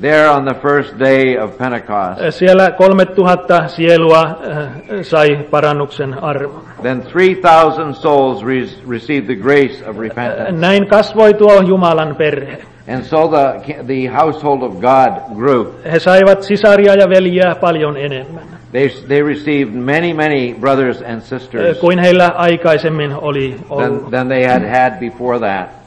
there 0.00 0.30
on 0.30 0.44
the 0.44 0.54
first 0.54 0.98
day 0.98 1.38
of 1.38 1.58
Pentecost. 1.58 2.20
Siellä 2.30 2.70
3000 2.70 3.68
sielua 3.68 4.22
äh, 4.22 5.02
sai 5.02 5.36
parannuksen 5.50 6.22
armon. 6.22 6.62
Then 6.82 7.02
3,000 7.02 7.94
souls 7.94 8.42
re- 8.42 8.88
received 8.88 9.26
the 9.26 9.36
grace 9.36 9.84
of 9.90 9.98
repentance. 9.98 10.52
Näin 10.52 10.86
kasvoi 10.86 11.34
tuo 11.34 11.60
Jumalan 11.60 12.16
perhe. 12.16 12.62
And 12.88 13.04
so 13.04 13.28
the, 13.28 13.74
the 13.86 14.06
household 14.08 14.62
of 14.62 14.72
God 14.80 15.36
grew. 15.36 15.66
He 15.92 15.98
saivat 15.98 16.42
sisaria 16.42 16.94
ja 16.94 17.08
veljiä 17.08 17.56
paljon 17.60 17.96
enemmän 17.96 18.60
They, 18.72 18.88
they 18.88 19.22
received 19.22 19.74
many, 19.74 20.12
many 20.12 20.54
brothers 20.54 21.02
and 21.02 21.22
sisters 21.22 21.78
kuin 21.78 21.98
heillä 21.98 22.26
aikaisemmin 22.26 23.14
oli 23.14 23.56
than, 23.68 23.90
ollut. 23.90 24.10
than 24.10 24.28
they 24.28 24.46
had 24.46 24.62
had 24.62 25.00
before 25.00 25.38
that. 25.38 25.79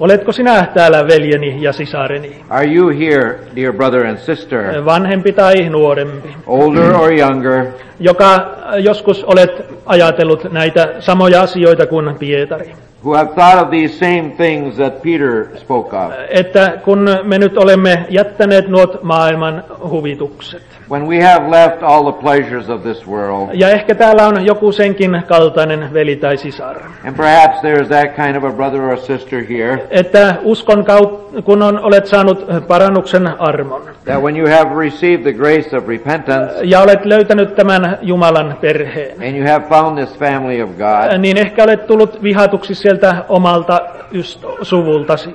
Oletko 0.00 0.32
sinä 0.32 0.66
täällä 0.74 1.06
veljeni 1.06 1.62
ja 1.62 1.72
sisareni? 1.72 2.44
Are 2.50 2.74
you 2.74 2.88
here, 2.88 3.38
dear 3.56 3.72
brother 3.72 4.06
and 4.06 4.18
sister, 4.18 4.84
Vanhempi 4.84 5.32
tai 5.32 5.68
nuorempi, 5.68 6.36
older 6.46 6.94
or 6.94 7.12
younger, 7.12 7.66
joka 8.00 8.56
joskus 8.78 9.24
olet 9.24 9.50
ajatellut 9.86 10.52
näitä 10.52 10.94
samoja 10.98 11.42
asioita 11.42 11.86
kuin 11.86 12.16
Pietari. 12.18 12.72
Who 13.06 13.14
have 13.14 13.34
thought 13.34 13.64
of 13.64 13.70
these 13.70 13.98
same 13.98 14.30
things 14.36 14.76
that 14.76 15.02
Peter 15.02 15.56
spoke 15.56 15.96
of? 15.96 16.12
Että 16.28 16.72
kun 16.84 17.08
me 17.22 17.38
nyt 17.38 17.56
olemme 17.58 18.06
jättäneet 18.10 18.68
nuot 18.68 19.02
maailman 19.02 19.64
huvitukset, 19.90 20.62
When 20.90 21.08
we 21.08 21.20
have 21.20 21.50
left 21.50 21.82
all 21.82 22.12
the 22.12 22.20
pleasures 22.20 22.68
of 22.68 22.82
this 22.82 23.06
world, 23.06 23.48
ja 23.54 23.68
ehkä 23.68 23.94
täällä 23.94 24.26
on 24.26 24.46
joku 24.46 24.72
senkin 24.72 25.22
kaltainen 25.26 25.92
veli 25.92 26.16
tai 26.16 26.36
sisar, 26.36 26.76
and 27.06 27.16
perhaps 27.16 27.60
there 27.60 27.82
is 27.82 27.88
that 27.88 28.14
kind 28.14 28.36
of 28.36 28.44
a 28.44 28.52
brother 28.56 28.82
or 28.82 28.98
sister 28.98 29.44
here, 29.48 29.86
että 29.90 30.34
uskon 30.42 30.84
kautta, 30.84 31.42
kun 31.42 31.62
on, 31.62 31.78
olet 31.78 32.06
saanut 32.06 32.46
parannuksen 32.68 33.40
armon, 33.40 33.82
that 34.04 34.22
when 34.22 34.36
you 34.36 34.48
have 34.48 34.84
received 34.84 35.22
the 35.22 35.32
grace 35.32 35.76
of 35.76 35.88
repentance, 35.88 36.54
ja 36.64 36.80
olet 36.80 37.04
löytänyt 37.04 37.54
tämän 37.54 37.98
Jumalan 38.02 38.58
perheen, 38.60 39.22
and 39.22 39.36
you 39.36 39.48
have 39.48 39.64
found 39.68 39.98
this 39.98 40.18
family 40.18 40.62
of 40.62 40.70
God, 40.70 41.18
niin 41.18 41.38
ehkä 41.38 41.62
olet 41.64 41.86
tullut 41.86 42.22
vihatuksi 42.22 42.74
sieltä 42.74 42.95
omalta 43.28 43.80
yst- 44.12 44.46
suvultasi. 44.62 45.30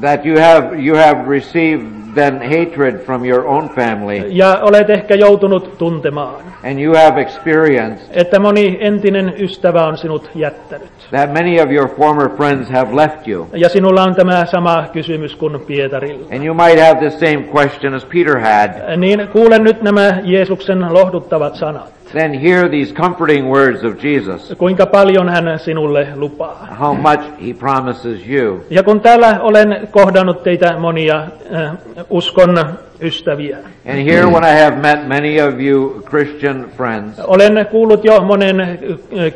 that 0.00 0.26
you 0.26 0.40
have 0.40 0.76
you 0.86 0.96
have 0.96 1.28
received 1.28 1.84
then 2.14 2.40
hatred 2.42 2.98
from 3.04 3.24
your 3.24 3.44
own 3.46 3.68
family, 3.68 4.22
Ja 4.28 4.58
olet 4.62 4.90
ehkä 4.90 5.14
joutunut 5.14 5.78
tuntemaan, 5.78 6.34
and 6.64 6.78
you 6.78 6.94
have 6.96 7.20
experienced 7.20 8.06
että 8.12 8.38
moni 8.38 8.78
entinen 8.80 9.34
ystävä 9.38 9.86
on 9.86 9.98
sinut 9.98 10.30
jättänyt. 10.34 10.88
that 11.10 11.32
many 11.32 11.60
of 11.60 11.70
your 11.70 11.88
former 11.88 12.30
friends 12.36 12.70
have 12.70 12.96
left 12.96 13.28
you. 13.28 13.46
Ja 13.52 13.68
sinulla 13.68 14.02
on 14.02 14.14
tämä 14.14 14.46
sama 14.46 14.84
kysymys 14.92 15.36
kuin 15.36 15.60
Pietarilla. 15.60 16.26
And 16.34 16.44
you 16.44 16.54
might 16.54 16.80
have 16.80 16.94
the 16.94 17.10
same 17.10 17.44
question 17.54 17.94
as 17.94 18.04
Peter 18.04 18.38
had. 18.38 18.96
Niin 18.96 19.28
kuule 19.32 19.58
nyt 19.58 19.82
nämä 19.82 20.18
Jeesuksen 20.22 20.86
lohduttavat 20.94 21.54
sanat. 21.54 21.99
Then 22.12 22.34
hear 22.34 22.68
these 22.68 22.92
comforting 22.94 23.46
words 23.50 23.84
of 23.84 24.04
Jesus, 24.04 24.52
Kuinka 24.58 24.86
paljon 24.86 25.28
hän 25.28 25.58
sinulle 25.58 26.08
lupaa. 26.16 26.68
how 26.80 26.96
much 26.96 27.20
he 27.46 27.54
promises 27.58 28.20
you. 28.28 28.60
Ja 28.70 28.82
kun 28.82 29.00
täällä 29.00 29.40
olen 29.40 29.88
kohdannut 29.90 30.42
teitä 30.42 30.78
monia 30.78 31.26
äh, 31.54 31.72
uskon 32.10 32.58
ystäviä, 33.02 33.58
And 33.88 33.96
here, 34.10 34.26
when 34.26 34.44
I 34.44 34.60
have 34.64 34.76
met 34.76 35.08
many 35.08 35.40
of 35.40 35.54
you 35.60 36.02
Christian 36.10 36.66
friends, 36.76 37.18
olen 37.20 37.66
kuullut 37.70 38.04
jo 38.04 38.20
monen 38.20 38.60
äh, 38.60 38.68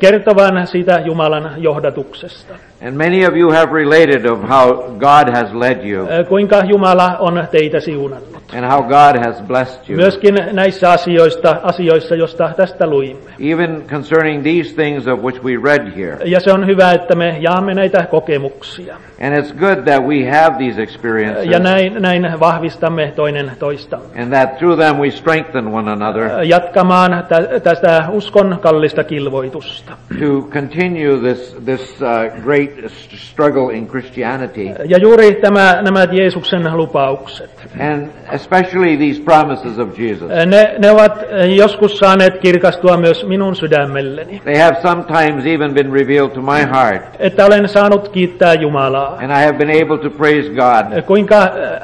kertovan 0.00 0.66
siitä 0.66 1.00
Jumalan 1.04 1.50
johdatuksesta. 1.56 2.54
and 2.86 2.96
many 2.96 3.26
of 3.26 3.34
you 3.36 3.50
have 3.52 3.72
related 3.72 4.24
of 4.24 4.38
how 4.48 4.74
God 4.98 5.34
has 5.34 5.52
led 5.54 5.84
you 5.90 6.04
Äh, 6.06 6.26
Kuinka 6.28 6.62
Jumala 6.64 7.16
on 7.18 7.44
teitä 7.50 7.80
siunannut. 7.80 8.34
and 8.56 8.64
how 8.72 8.82
God 8.82 9.16
has 9.26 9.42
blessed 9.42 9.80
you. 9.88 9.96
Myöskin 9.96 10.34
näissä 10.52 10.90
asioista, 10.92 11.56
asioissa, 11.62 12.14
josta 12.14 12.50
tästä 12.56 12.86
luimme. 12.86 13.30
Even 13.40 13.82
concerning 13.90 14.42
these 14.42 14.74
things 14.74 15.06
of 15.08 15.20
which 15.20 15.44
we 15.44 15.52
read 15.64 15.92
here. 15.96 16.16
Ja 16.24 16.40
se 16.40 16.52
on 16.52 16.66
hyvä, 16.66 16.92
että 16.92 17.14
me 17.14 17.36
jaamme 17.40 17.74
näitä 17.74 18.06
kokemuksia. 18.10 18.96
And 19.22 19.36
it's 19.36 19.54
good 19.58 19.84
that 19.84 20.02
we 20.06 20.30
have 20.30 20.56
these 20.58 20.82
experiences 20.82 21.44
Ja 21.46 21.58
näin, 21.58 22.02
näin 22.02 22.30
vahvistamme 22.40 23.12
toinen 23.16 23.50
toistamme. 23.58 24.04
and 24.22 24.32
that 24.32 24.58
through 24.58 24.78
them 24.82 24.96
we 24.96 25.10
strengthen 25.10 25.66
one 25.66 25.90
another 25.92 26.30
Jatkamaan 26.44 27.24
tä- 27.28 27.60
tästä 27.60 28.04
uskon 28.10 28.58
kallista 28.60 29.04
kilvoitusta. 29.04 29.92
to 30.20 30.42
continue 30.52 31.18
this, 31.18 31.56
this 31.64 31.96
uh, 32.02 32.42
great 32.44 32.70
struggle 33.16 33.74
in 33.76 33.86
Christianity. 33.86 34.70
Ja 34.84 34.98
juuri 34.98 35.34
tämä, 35.34 35.78
nämä 35.82 36.04
Jeesuksen 36.12 36.76
lupaukset. 36.76 37.50
And 37.80 38.08
especially 38.32 38.96
these 38.96 39.22
promises 39.22 39.78
of 39.78 39.98
Jesus. 39.98 40.28
Ne, 40.46 40.74
ne 40.78 40.90
ovat 40.90 41.12
joskus 41.56 41.98
saaneet 41.98 42.38
kirkastua 42.38 42.96
myös 42.96 43.26
minun 43.26 43.56
sydämelleni. 43.56 44.40
They 44.44 44.58
have 44.58 44.76
sometimes 44.82 45.46
even 45.46 45.74
been 45.74 45.92
revealed 45.92 46.30
to 46.30 46.42
my 46.42 46.66
heart. 46.72 47.02
Että 47.18 47.46
olen 47.46 47.68
saanut 47.68 48.08
kiittää 48.08 48.54
Jumalaa. 48.54 49.14
And 49.16 49.30
I 49.30 49.44
have 49.46 49.52
been 49.52 49.82
able 49.84 49.98
to 49.98 50.10
praise 50.10 50.48
God 50.50 51.02
Kuinka 51.06 51.36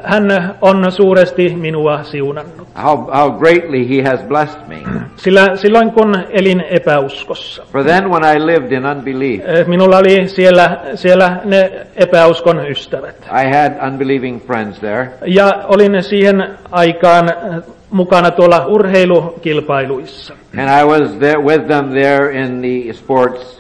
hän 0.05 0.55
on 0.61 0.93
suuresti 0.93 1.55
minua 1.61 2.03
siunannut. 2.03 2.69
how, 2.75 2.97
how 3.13 3.31
greatly 3.39 3.89
He 3.89 4.09
has 4.11 4.21
blessed 4.23 4.69
me. 4.69 4.77
Sillä 5.17 5.57
silloin 5.57 5.93
kun 5.93 6.15
elin 6.31 6.65
epäuskossa, 6.71 7.63
For 7.73 7.85
then 7.85 8.11
when 8.11 8.37
I 8.37 8.47
lived 8.47 8.73
in 8.73 8.87
unbelief, 8.87 9.43
minulla 9.67 9.99
oli 9.99 10.29
siellä, 10.29 10.81
siellä 10.95 11.37
ne 11.45 11.87
epäuskon 11.97 12.67
ystävät. 12.71 13.17
I 13.27 13.55
had 13.57 13.89
unbelieving 13.93 14.47
friends 14.47 14.79
there. 14.79 15.11
Ja 15.27 15.65
olin 15.69 16.03
siihen 16.03 16.51
aikaan 16.71 17.31
mukana 17.91 18.31
tuolla 18.31 18.67
urheilukilpailuissa. 18.67 20.35
And 20.59 20.81
I 20.81 20.85
was 20.85 21.11
there 21.19 21.39
with 21.39 21.67
them 21.67 21.91
there 21.91 22.43
in 22.43 22.61
the 22.63 22.93
sports. 22.93 23.60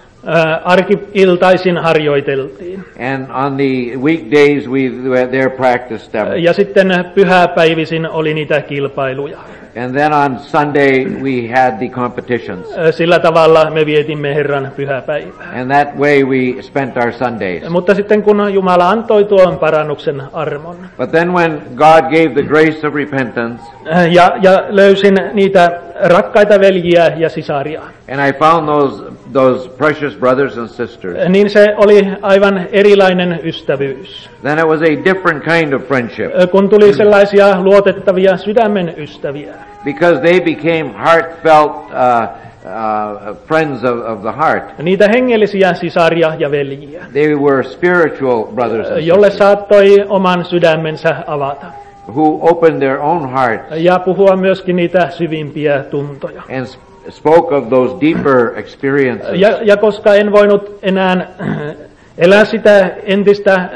Arki-iltaisin 0.64 1.78
harjoiteltiin. 1.78 2.84
And 3.14 3.30
on 3.30 3.56
the 3.56 3.98
weekdays 3.98 4.68
we 4.68 4.90
were 5.08 5.26
there 5.26 5.50
practiced 5.50 6.10
them. 6.10 6.26
Ja 6.36 6.52
sitten 6.52 7.04
pyhäpäivisin 7.14 8.08
oli 8.08 8.34
niitä 8.34 8.60
kilpailuja. 8.60 9.38
And 9.76 9.94
then 9.94 10.12
on 10.12 10.38
Sunday 10.38 11.04
we 11.22 11.48
had 11.48 11.78
the 11.78 11.88
competitions. 11.88 12.66
Sillä 12.90 13.18
tavalla 13.18 13.70
me 13.70 13.86
vietimme 13.86 14.34
Herran 14.34 14.72
pyhäpäivää. 14.76 15.46
And 15.60 15.70
that 15.70 15.98
way 15.98 16.24
we 16.24 16.62
spent 16.62 16.96
our 16.96 17.12
Sundays. 17.12 17.68
Mutta 17.68 17.94
sitten 17.94 18.22
kun 18.22 18.54
Jumala 18.54 18.90
antoi 18.90 19.24
tuon 19.24 19.58
parannuksen 19.58 20.22
armon, 20.32 20.76
But 20.98 21.10
then 21.10 21.32
when 21.32 21.62
God 21.74 22.02
gave 22.02 22.28
the 22.28 22.42
grace 22.42 22.86
of 22.86 22.94
repentance, 22.94 23.62
ja, 24.10 24.32
ja 24.42 24.64
löysin 24.68 25.14
niitä 25.32 25.80
rakkaita 26.02 26.60
veljiä 26.60 27.12
ja 27.16 27.28
sisaria, 27.28 27.80
and 28.12 28.28
I 28.28 28.32
found 28.32 28.66
those, 28.66 29.02
those 29.32 29.68
precious 29.68 30.16
brothers 30.16 30.58
and 30.58 30.68
sisters, 30.68 31.28
niin 31.28 31.50
se 31.50 31.74
oli 31.76 32.08
aivan 32.22 32.66
erilainen 32.72 33.40
ystävyys. 33.44 34.30
then 34.42 34.58
it 34.58 34.64
was 34.66 34.80
a 34.82 35.04
different 35.04 35.44
kind 35.44 35.72
of 35.72 35.82
friendship. 35.88 36.32
Kun 36.50 36.68
tuli 36.68 36.94
sellaisia 36.94 37.60
luotettavia 37.62 38.36
sydämen 38.36 38.94
ystäviä, 38.96 39.54
Because 39.84 40.20
they 40.20 40.40
became 40.40 40.90
heartfelt 41.04 41.70
uh, 41.70 42.28
uh, 42.64 43.36
friends 43.46 43.84
of, 43.84 43.98
of 44.06 44.20
the 44.22 44.32
heart. 44.32 44.78
niitä 44.78 45.08
hengellisiä 45.08 45.74
sisaria 45.74 46.32
ja 46.38 46.50
veljiä, 46.50 47.04
They 47.12 47.34
were 47.34 47.62
spiritual 47.64 48.44
brothers 48.44 48.90
and 48.90 48.98
jolle 48.98 49.26
sisters 49.30 49.38
saattoi 49.48 50.04
oman 50.08 50.44
sydämensä 50.44 51.16
avata 51.26 51.66
who 52.14 52.38
opened 52.50 52.78
their 52.78 52.98
own 53.00 53.30
hearts 53.32 53.64
ja 53.76 53.98
puhua 53.98 54.36
myöskin 54.36 54.76
niitä 54.76 55.10
syvimpiä 55.10 55.78
tuntoja. 55.90 56.42
and 56.56 56.66
sp- 56.66 57.10
spoke 57.10 57.54
of 57.54 57.68
those 57.68 57.94
deeper 58.00 58.52
experiences. 58.56 59.40
Ja, 59.40 59.58
ja 59.62 59.76
koska 59.76 60.14
en 60.14 60.32
voinut 60.32 60.78
enää 60.82 61.26
elää 62.18 62.44
sitä 62.44 62.90
entistä 63.04 63.54
äh, 63.54 63.68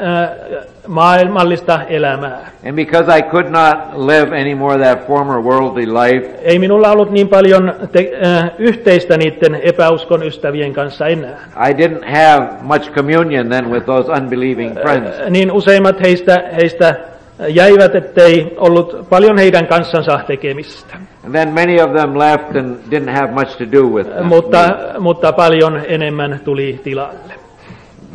maailmallista 0.87 1.79
elämää, 1.89 2.49
And 2.67 2.75
because 2.75 3.17
I 3.17 3.21
could 3.21 3.45
not 3.49 3.77
live 4.07 4.41
anymore 4.41 4.77
that 4.83 5.07
former 5.07 5.39
worldly 5.41 5.85
life, 5.85 6.29
ei 6.41 6.59
minulla 6.59 6.91
ollut 6.91 7.11
niin 7.11 7.27
paljon 7.27 7.73
te, 7.91 8.11
äh, 8.25 8.51
yhteistä 8.57 9.17
niiden 9.17 9.59
epäuskon 9.63 10.23
ystävien 10.23 10.73
kanssa 10.73 11.07
enää. 11.07 11.39
I 11.69 11.73
didn't 11.73 12.05
have 12.05 12.47
much 12.61 12.91
communion 12.91 13.49
then 13.49 13.71
with 13.71 13.85
those 13.85 14.11
unbelieving 14.11 14.79
friends. 14.81 15.15
Niin 15.29 15.51
useimmat 15.51 16.01
heistä, 16.01 16.43
heistä 16.55 16.95
jäivät, 17.47 17.95
ettei 17.95 18.53
ollut 18.57 19.09
paljon 19.09 19.37
heidän 19.37 19.67
kanssansa 19.67 20.19
tekemistä. 20.27 20.95
And 21.25 21.33
then 21.33 21.53
many 21.53 21.81
of 21.81 21.91
them 21.91 22.19
left 22.19 22.55
and 22.55 22.75
didn't 22.91 23.11
have 23.11 23.31
much 23.31 23.57
to 23.57 23.65
do 23.71 23.83
with 23.87 24.09
them. 24.09 24.25
Mutta, 24.25 24.77
mutta 24.99 25.33
paljon 25.33 25.81
enemmän 25.87 26.39
tuli 26.43 26.79
tilalle. 26.83 27.33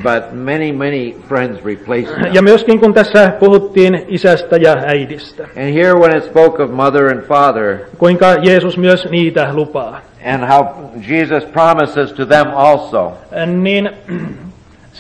But 0.02 0.33
many, 0.33 0.72
many 0.72 1.14
friends 1.28 1.64
replaced 1.64 2.14
them. 2.14 2.35
Ja 2.35 2.42
myöskin 2.42 2.80
kun 2.80 2.94
tässä 2.94 3.33
puhuttiin 3.40 4.04
isästä 4.09 4.56
ja 4.56 4.76
äidistä, 4.87 5.42
And 5.42 5.74
here 5.74 5.94
when 5.94 6.16
it 6.16 6.24
spoke 6.24 6.62
of 6.62 6.70
mother 6.70 7.04
and 7.04 7.22
father, 7.22 7.78
kuinka 7.98 8.35
Jeesus 8.42 8.78
myös 8.78 9.09
niitä 9.11 9.50
lupaa, 9.52 10.00
and 10.24 10.44
how 10.48 10.64
Jesus 11.09 11.44
promises 11.44 12.12
to 12.12 12.26
them 12.26 12.46
also, 12.54 13.12
niin 13.46 13.90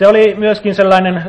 Se 0.00 0.06
oli 0.06 0.34
myöskin 0.38 0.74
sellainen 0.74 1.22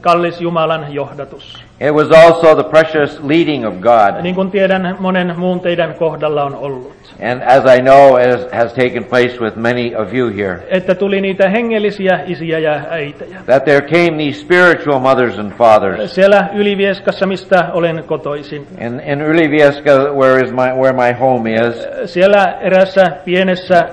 kallis 0.00 0.40
Jumalan 0.40 0.86
johdatus. 0.94 1.64
It 1.80 1.92
was 1.92 2.10
also 2.10 2.54
the 2.54 2.70
precious 2.70 3.20
leading 3.24 3.66
of 3.66 3.74
God. 3.74 4.22
Niin 4.22 4.34
kuin 4.34 4.50
tiedän, 4.50 4.96
monen 4.98 5.34
muun 5.36 5.60
teidän 5.60 5.94
kohdalla 5.94 6.44
on 6.44 6.54
ollut. 6.56 6.92
And 7.30 7.42
as 7.42 7.76
I 7.78 7.80
know, 7.80 8.18
it 8.20 8.52
has 8.52 8.72
taken 8.72 9.04
place 9.04 9.38
with 9.40 9.56
many 9.56 9.94
of 9.96 10.14
you 10.14 10.30
here, 10.36 10.58
Että 10.68 10.94
tuli 10.94 11.20
niitä 11.20 11.48
hengellisiä 11.48 12.20
isiä 12.26 12.58
ja 12.58 12.80
äitejä. 12.90 13.38
that 13.46 13.64
there 13.64 13.80
came 13.80 14.24
these 14.24 14.40
spiritual 14.40 14.98
mothers 14.98 15.38
and 15.38 15.52
fathers. 15.52 16.14
Siellä 16.14 16.48
Ylivieskassa, 16.54 17.26
mistä 17.26 17.68
olen 17.72 18.04
kotoisin. 18.06 18.66
In, 18.80 19.02
in 19.06 19.20
Ylivieska, 19.20 19.90
where 20.14 20.40
is 20.44 20.50
my, 20.52 20.80
where 20.80 20.92
my 20.92 21.18
home 21.20 21.54
is, 21.54 21.86
Siellä 22.12 22.58
erässä 22.60 23.12
pienessä 23.24 23.88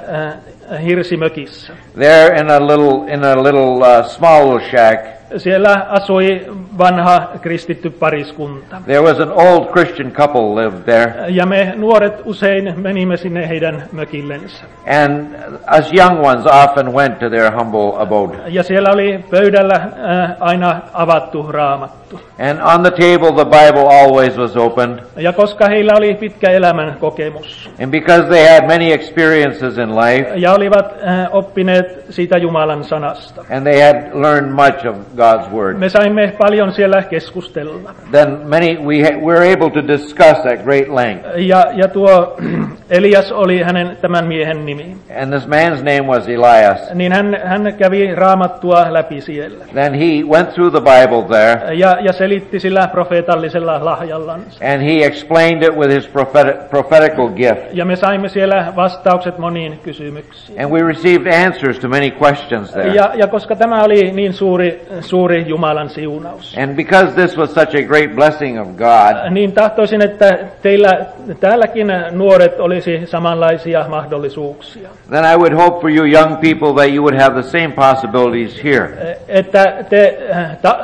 hirsimökissä. 0.86 1.74
there 2.00 2.40
in 2.42 2.50
a 2.52 2.60
little, 2.68 3.14
in 3.14 3.24
a 3.26 3.44
little, 3.44 4.00
uh, 4.00 4.06
small 4.06 4.46
little 4.54 4.70
shack, 4.70 5.20
Siellä 5.38 5.86
asui 5.90 6.46
vanha 6.78 7.28
kristitty 7.42 7.90
pariskunta. 7.90 8.82
there 8.86 9.02
was 9.02 9.20
an 9.20 9.32
old 9.32 9.68
Christian 9.72 10.12
couple 10.12 10.64
lived 10.66 10.82
there. 10.84 11.14
Ja 11.28 11.46
me 11.46 11.74
nuoret 11.76 12.14
usein 12.26 12.74
menimme 12.80 13.18
sinne 13.18 13.50
heidän 13.50 13.84
mökillensä. 13.92 14.64
And 15.04 15.36
us 15.80 15.94
young 15.94 16.26
ones 16.26 16.46
often 16.46 16.94
went 16.94 17.20
to 17.20 17.30
their 17.30 17.52
humble 17.56 18.02
abode. 18.02 18.38
Ja 18.48 18.64
siellä 18.64 18.90
oli 18.94 19.26
pöydällä 19.30 19.76
äh, 19.76 20.32
aina 20.40 20.82
avattu 20.94 21.52
raamattu. 21.52 21.99
And 22.40 22.60
on 22.76 22.82
the 22.84 22.92
table, 22.92 23.32
the 23.32 23.46
Bible 23.46 23.88
always 24.02 24.38
was 24.38 24.58
open. 24.58 25.02
Ja 25.18 25.34
koska 25.34 25.66
heillä 25.68 25.94
oli 25.98 26.14
pitkä 26.14 26.52
elämän 26.52 26.98
kokemus 27.00 27.70
And 27.84 27.92
because 27.92 28.24
they 28.24 28.48
had 28.48 28.68
many 28.68 28.92
experiences 28.92 29.78
in 29.78 29.96
life, 29.96 30.30
ja 30.36 30.54
olivat 30.54 30.94
äh, 31.08 31.28
oppineet 31.32 32.06
siitä 32.10 32.38
Jumalan 32.38 32.84
sanasta, 32.84 33.42
and 33.56 33.64
they 33.64 33.82
had 33.82 33.96
learned 34.22 34.52
much 34.52 34.88
of 34.88 34.96
God's 35.18 35.54
Word, 35.54 35.78
me 35.78 35.90
saimme 35.90 36.34
paljon 36.38 36.72
siellä 36.72 37.02
keskustella. 37.02 37.94
then 38.12 38.38
many, 38.48 38.78
we 38.86 39.04
ha- 39.04 39.20
were 39.26 39.54
able 39.54 39.70
to 39.82 39.88
discuss 39.88 40.46
at 40.46 40.64
great 40.64 40.88
length. 40.96 41.26
Ja, 41.38 41.66
ja 41.74 41.88
tuo 41.88 42.38
Elias 42.90 43.32
oli 43.32 43.62
hänen 43.62 43.98
tämän 44.02 44.28
miehen 44.28 44.66
nimi. 44.66 44.98
And 45.22 45.32
this 45.34 45.48
man's 45.48 45.78
name 45.78 46.02
was 46.08 46.28
Elias. 46.28 46.94
Niin 46.94 47.12
hän, 47.12 47.38
hän 47.44 47.74
kävi 47.78 48.16
raamattua 48.16 48.86
läpi 48.94 49.22
siellä. 49.22 49.66
Then 49.74 49.94
he 49.94 50.24
went 50.30 50.50
through 50.54 50.72
the 50.72 50.82
Bible 50.82 51.24
there, 51.28 51.74
Ja, 51.76 51.98
ja 52.00 52.14
selitti 52.14 52.60
sillä 52.60 52.88
profeetallisella 52.88 53.86
lahjallansa. 53.86 54.66
and 54.74 54.82
he 54.82 55.06
explained 55.06 55.64
it 55.64 55.76
with 55.76 55.94
his 55.94 56.08
prophetic, 56.08 56.70
prophetical 56.70 57.30
gift. 57.30 57.62
Ja 57.74 57.86
me 57.86 57.96
saimme 57.96 58.30
siellä 58.30 58.74
vastaukset 58.76 59.38
moniin 59.38 59.80
kysymyksiin. 59.84 60.62
And 60.64 60.72
we 60.72 60.88
received 60.88 61.46
answers 61.46 61.80
to 61.80 61.88
many 61.88 62.12
questions 62.24 62.72
there. 62.72 62.94
Ja, 62.96 63.12
ja 63.16 63.28
koska 63.28 63.56
tämä 63.56 63.84
oli 63.84 64.12
niin 64.12 64.34
suuri, 64.34 64.82
suuri 65.02 65.46
Jumalan 65.48 65.90
siunaus, 65.90 66.58
And 66.58 66.76
because 66.76 67.12
this 67.14 67.38
was 67.38 67.54
such 67.54 67.76
a 67.76 67.82
great 67.88 68.16
blessing 68.16 68.62
of 68.62 68.68
God, 68.68 69.30
niin 69.32 69.52
tahtoisin, 69.52 70.02
että 70.02 70.38
teillä 70.62 71.06
täälläkin 71.40 71.88
nuoret 72.12 72.60
olisi 72.60 73.02
samanlaisia 73.06 73.86
mahdollisuuksia. 73.90 74.90
then 75.10 75.26
I 75.26 75.36
would 75.38 75.54
hope 75.54 75.82
for 75.82 75.90
you 75.90 76.06
young 76.06 76.38
people 76.42 76.74
that 76.74 76.94
you 76.94 77.04
would 77.04 77.22
have 77.22 77.34
the 77.42 77.50
same 77.50 77.72
possibilities 77.76 78.64
here. 78.64 79.18
Että 79.28 79.74
te 79.90 80.18
äh, 80.32 80.58
ta, 80.62 80.80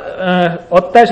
äh, 0.46 0.58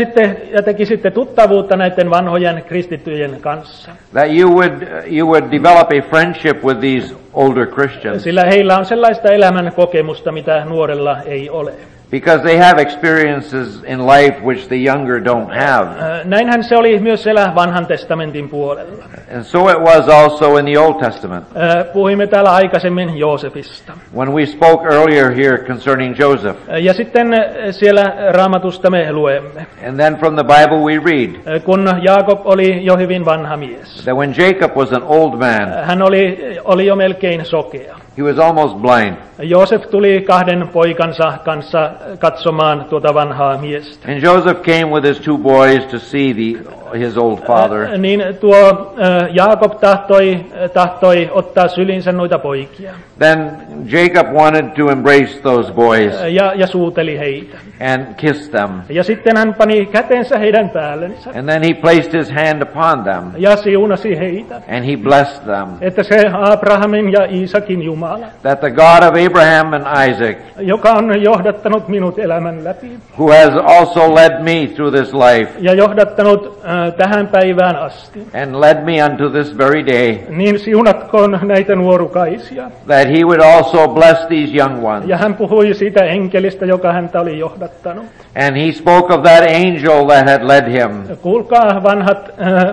ottaisitte 0.02 0.48
ja 0.52 0.62
tekisitte 0.62 1.10
tuttavuutta 1.10 1.76
näiden 1.76 2.10
vanhojen 2.10 2.64
kristittyjen 2.68 3.40
kanssa. 3.40 3.90
That 4.12 4.28
you 4.38 4.50
would, 4.50 4.82
you 5.06 5.28
would 5.28 5.50
develop 5.50 5.88
a 5.92 6.08
friendship 6.10 6.64
with 6.64 6.80
these 6.80 7.14
older 7.32 7.66
Christians. 7.66 8.22
Sillä 8.22 8.44
heillä 8.44 8.78
on 8.78 8.84
sellaista 8.84 9.28
elämän 9.28 9.72
kokemusta, 9.76 10.32
mitä 10.32 10.64
nuorella 10.64 11.22
ei 11.22 11.50
ole. 11.50 11.72
Because 12.10 12.42
they 12.42 12.56
have 12.58 12.78
experiences 12.82 13.82
in 13.86 14.06
life 14.06 14.40
which 14.44 14.68
the 14.68 14.76
younger 14.76 15.18
don't 15.24 15.50
have. 15.52 15.88
Äh, 16.00 16.24
Näinhän 16.24 16.64
se 16.64 16.76
oli 16.76 16.98
myös 17.00 17.22
siellä 17.22 17.52
vanhan 17.54 17.86
testamentin 17.86 18.48
puolella. 18.48 19.04
And 19.34 19.42
so 19.42 19.68
it 19.70 19.78
was 19.78 20.08
also 20.08 20.56
in 20.56 20.64
the 20.64 20.78
Old 20.78 20.94
Testament. 21.04 21.44
Äh, 21.56 21.92
Puhuimme 21.92 22.26
täällä 22.26 22.54
aikaisemmin 22.54 23.18
Joosefista. 23.18 23.92
When 24.16 24.32
we 24.32 24.46
spoke 24.46 24.94
earlier 24.94 25.30
here 25.30 25.58
concerning 25.58 26.18
Joseph, 26.18 26.56
Äh, 26.68 26.76
Ja 26.84 26.94
sitten 26.94 27.28
siellä 27.70 28.12
raamatusta 28.30 28.90
me 28.90 29.12
luemme. 29.12 29.66
and 29.88 29.96
then 30.00 30.16
from 30.16 30.34
the 30.34 30.44
Bible 30.44 30.76
we 30.78 31.00
read 31.12 31.60
Kun 31.60 31.88
Jaakob 32.02 32.40
oli 32.46 32.84
jo 32.84 32.96
hyvin 32.96 33.24
vanha 33.24 33.56
mies. 33.56 34.04
that 34.04 34.16
when 34.16 34.34
Jacob 34.38 34.76
was 34.76 34.92
an 34.92 35.02
old 35.02 35.32
man, 35.38 35.84
Hän 35.84 36.02
oli, 36.02 36.38
oli 36.64 36.86
jo 36.86 36.96
melkein 36.96 37.44
sokea. 37.44 37.96
He 38.16 38.22
was 38.22 38.38
almost 38.38 38.76
blind. 38.76 39.16
Joosef 39.38 39.86
tuli 39.86 40.20
kahden 40.20 40.68
poikansa 40.68 41.32
kanssa 41.44 41.90
katsomaan 42.18 42.84
tuota 42.84 43.14
vanhaa 43.14 43.58
miestä. 43.58 44.12
And 44.12 44.22
Joseph 44.22 44.62
came 44.62 44.86
with 44.86 45.04
his 45.04 45.20
two 45.20 45.38
boys 45.38 45.86
to 45.86 45.98
see 45.98 46.34
the, 46.34 46.70
his 46.98 47.18
old 47.18 47.38
father. 47.46 47.98
Niin 47.98 48.24
tuo 48.40 48.94
Jaakob 49.30 49.80
tahtoi, 49.80 50.40
tahtoi 50.72 51.30
ottaa 51.32 51.68
sylinsä 51.68 52.12
noita 52.12 52.38
poikia 52.38 52.92
Then 53.18 53.50
Jacob 53.90 54.32
wanted 54.32 54.64
to 54.76 54.90
embrace 54.90 55.40
those 55.42 55.72
boys 55.72 56.12
ja, 56.28 56.52
ja 56.56 56.66
suuteli 56.66 57.18
heitä. 57.18 57.56
and 57.94 58.14
kiss 58.16 58.48
them. 58.48 58.70
Ja 58.88 59.04
sitten 59.04 59.36
hän 59.36 59.54
pani 59.54 59.86
kätensä 59.86 60.38
heidän 60.38 60.70
päällensä 60.70 61.30
And 61.30 61.48
then 61.48 61.62
he 61.62 61.74
placed 61.74 62.18
his 62.18 62.30
hand 62.32 62.62
upon 62.62 63.04
them 63.04 63.24
ja 63.36 63.56
siunasi 63.56 64.18
heitä. 64.18 64.54
and 64.54 64.84
he 64.90 64.96
blessed 64.96 65.44
them. 65.44 65.68
Että 65.80 66.02
se 66.02 66.30
Abrahamin 66.32 67.12
ja 67.12 67.24
Iisakin 67.24 67.82
Jumala, 67.82 68.26
That 68.42 68.60
the 68.60 68.70
God 68.70 69.02
of 69.08 69.26
Abraham 69.26 69.72
and 69.72 70.10
Isaac, 70.10 70.36
joka 70.58 70.92
on 70.92 71.22
johdattanut 71.22 71.88
minut 71.88 72.18
elämän 72.18 72.64
läpi 72.64 72.90
who 73.18 73.28
has 73.32 73.78
also 73.78 74.14
led 74.14 74.42
me 74.42 74.66
through 74.74 74.94
this 74.94 75.14
life 75.14 75.52
ja 75.60 75.74
johdattanut 75.74 76.58
äh, 76.64 76.83
tähän 76.92 77.28
päivään 77.28 77.76
asti, 77.76 78.26
and 78.42 78.54
led 78.60 78.84
me 78.84 79.04
unto 79.04 79.30
this 79.30 79.58
very 79.58 79.86
day, 79.86 80.18
niin 80.28 80.58
siunatkoon 80.58 81.38
näitä 81.42 81.74
nuorukaisia. 81.76 82.70
that 82.86 83.08
he 83.08 83.24
would 83.24 83.40
also 83.40 83.88
bless 83.88 84.26
these 84.26 84.56
young 84.56 84.84
ones. 84.84 85.08
Ja 85.08 85.16
hän 85.16 85.34
puhui 85.34 85.74
siitä 85.74 86.04
enkelistä, 86.04 86.66
joka 86.66 86.92
häntä 86.92 87.20
oli 87.20 87.38
johdattanut. 87.38 88.04
And 88.46 88.56
he 88.56 88.72
spoke 88.72 89.14
of 89.14 89.22
that 89.22 89.42
angel 89.42 90.06
that 90.06 90.30
had 90.30 90.42
led 90.42 90.68
him. 90.72 91.16
Kuulkaa 91.22 91.82
vanhat 91.82 92.30
äh, 92.40 92.52
äh, 92.52 92.66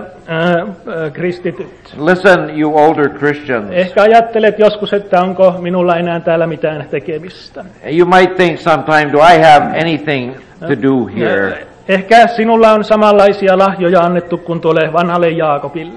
äh, 0.60 1.12
kristityt. 1.12 1.94
Listen, 2.04 2.60
you 2.60 2.76
older 2.76 3.08
Christians. 3.08 3.70
Ehkä 3.70 4.02
ajattelet 4.02 4.58
joskus, 4.58 4.92
että 4.92 5.20
onko 5.20 5.54
minulla 5.60 5.96
enää 5.96 6.20
täällä 6.20 6.46
mitään 6.46 6.86
tekemistä. 6.90 7.64
You 7.98 8.08
might 8.08 8.36
think 8.36 8.58
sometime, 8.58 9.12
do 9.12 9.18
I 9.18 9.38
have 9.42 9.80
anything 9.80 10.34
to 10.60 10.82
do 10.82 11.06
here? 11.16 11.66
Ehkä 11.88 12.26
sinulla 12.26 12.72
on 12.72 12.84
samanlaisia 12.84 13.58
lahjoja 13.58 14.00
annettu 14.00 14.38
kuin 14.38 14.60
tuolle 14.60 14.92
vanhalle 14.92 15.30
Jaakobille. 15.30 15.92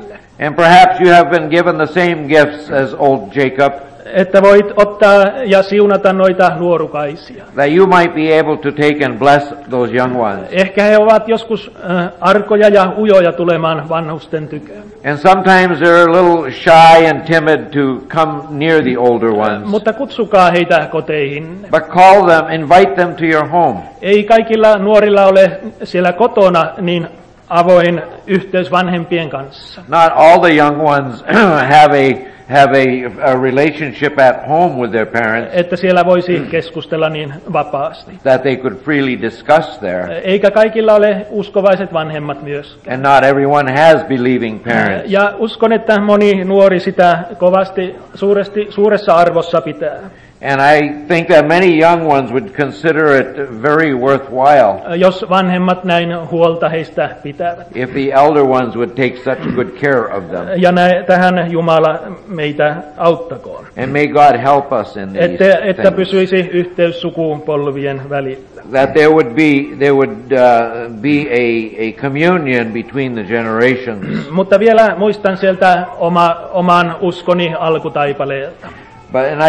And 0.48 0.56
perhaps 0.56 1.02
you 1.02 1.14
have 1.14 1.30
been 1.30 1.50
given 1.50 1.76
the 1.76 1.86
same 1.86 2.16
gifts 2.28 2.72
as 2.72 2.94
old 3.00 3.20
Jacob, 3.36 3.74
Että 4.14 4.42
voit 4.42 4.66
ottaa 4.76 5.24
ja 5.46 5.64
siunata 5.64 6.14
noita 6.14 6.52
nuorukaisia. 6.58 7.44
that 7.56 7.70
you 7.72 7.88
might 7.88 8.14
be 8.16 8.40
able 8.40 8.58
to 8.58 8.72
take 8.72 9.06
and 9.06 9.20
bless 9.20 9.54
those 9.70 9.96
young 9.96 10.18
ones. 10.22 10.40
Ehkä 10.52 10.84
he 10.84 10.98
ovat 10.98 11.28
joskus 11.28 11.72
äh, 11.90 12.08
arkoja 12.22 12.68
ja 12.68 12.94
ujoja 12.98 13.32
tulemaan 13.32 13.90
vanhusten 13.90 14.48
tykään. 14.48 14.84
And 15.06 15.20
sometimes 15.20 15.80
they're 15.80 16.10
a 16.10 16.12
little 16.12 16.52
shy 16.52 17.06
and 17.10 17.26
timid 17.28 17.72
to 17.74 18.02
come 18.08 18.58
near 18.58 18.82
the 18.82 18.98
older 18.98 19.32
ones. 19.32 19.66
Mutta 19.66 19.94
kutsukaa 19.94 20.52
heitä 20.52 20.88
koteihin. 20.92 21.68
But 21.72 21.84
call 21.90 22.26
them, 22.28 22.50
invite 22.50 22.96
them 22.96 23.16
to 23.16 23.26
your 23.26 23.48
home. 23.48 23.80
Ei 24.02 24.24
kaikilla 24.24 24.78
nuorilla 24.78 25.26
ole 25.26 25.60
siellä 25.84 26.14
kotona 26.14 26.74
niin 26.82 27.08
avoin 27.50 28.02
yhteys 28.28 28.72
vanhempien 28.72 29.30
kanssa. 29.30 29.82
Not 29.88 30.12
all 30.16 30.40
the 30.40 30.56
young 30.58 30.82
ones 30.82 31.24
have 31.80 31.94
a 31.94 32.36
have 32.50 32.74
a, 32.78 33.32
a 33.32 33.42
relationship 33.42 34.20
at 34.20 34.48
home 34.48 34.76
with 34.82 34.92
their 34.92 35.06
parents 35.06 35.50
Että 35.54 35.76
siellä 35.76 36.06
voisi 36.06 36.40
keskustella 36.52 37.10
niin 37.10 37.34
vapaasti. 37.54 38.12
that 38.24 38.42
they 38.42 38.56
could 38.58 38.76
freely 38.76 39.22
discuss 39.22 39.80
there. 39.80 40.22
Eikä 40.24 40.52
kaikilla 40.52 40.94
ole 40.94 41.26
uskovaiset 41.30 41.94
vanhemmat 41.94 42.42
myöskään. 42.44 43.06
And 43.06 43.14
not 43.14 43.24
everyone 43.24 43.72
has 43.72 44.04
believing 44.04 44.64
parents. 44.64 45.12
Ja 45.12 45.34
uskon, 45.38 45.74
että 45.74 46.00
moni 46.02 46.44
nuori 46.44 46.80
sitä 46.80 47.20
kovasti 47.38 47.96
suuresti, 48.16 48.68
suuressa 48.70 49.16
arvossa 49.16 49.62
pitää. 49.62 50.00
And 50.52 50.62
I 50.62 50.94
think 51.08 51.28
that 51.28 51.48
many 51.48 51.80
young 51.82 52.06
ones 52.08 52.32
would 52.32 52.50
consider 52.56 53.20
it 53.22 53.62
very 53.62 53.94
worthwhile 53.94 54.98
Jos 54.98 55.26
vanhemmat 55.30 55.84
näin 55.84 56.30
huolta 56.32 56.70
heistä 56.70 57.10
pitävät. 57.24 57.68
if 57.76 57.92
the 57.92 58.12
elder 58.14 58.44
ones 58.44 58.76
would 58.76 58.90
take 58.90 59.16
such 59.24 59.56
good 59.56 59.68
care 59.82 60.18
of 60.18 60.24
them. 60.32 60.46
Ja 60.58 60.72
nä, 60.72 61.04
tähän 61.08 61.52
Jumala 61.52 62.00
meitä 62.28 62.76
auttakoon. 62.98 63.66
And 63.84 63.92
may 63.92 64.08
God 64.08 64.40
help 64.44 64.72
us 64.82 64.98
in 64.98 65.10
these 65.10 65.26
Että, 65.26 65.58
että 65.64 65.82
things. 65.82 65.96
pysyisi 65.96 66.36
yhteys 66.36 67.02
sukupolvien 67.02 68.02
välillä. 68.10 68.62
That 68.72 68.94
there 68.94 69.10
would 69.10 69.28
be 69.36 69.76
there 69.78 69.92
would 69.94 70.10
uh, 70.32 70.92
be 71.02 71.28
a, 71.32 71.46
a 71.90 72.02
communion 72.02 72.68
between 72.74 73.14
the 73.14 73.24
generations. 73.24 74.30
Mutta 74.32 74.60
vielä 74.60 74.96
muistan 74.98 75.38
sieltä 75.38 75.86
oma, 75.98 76.36
oman 76.52 76.96
uskoni 77.02 77.54
alkutaipaleelta. 77.60 78.68
But 79.16 79.32
and 79.32 79.42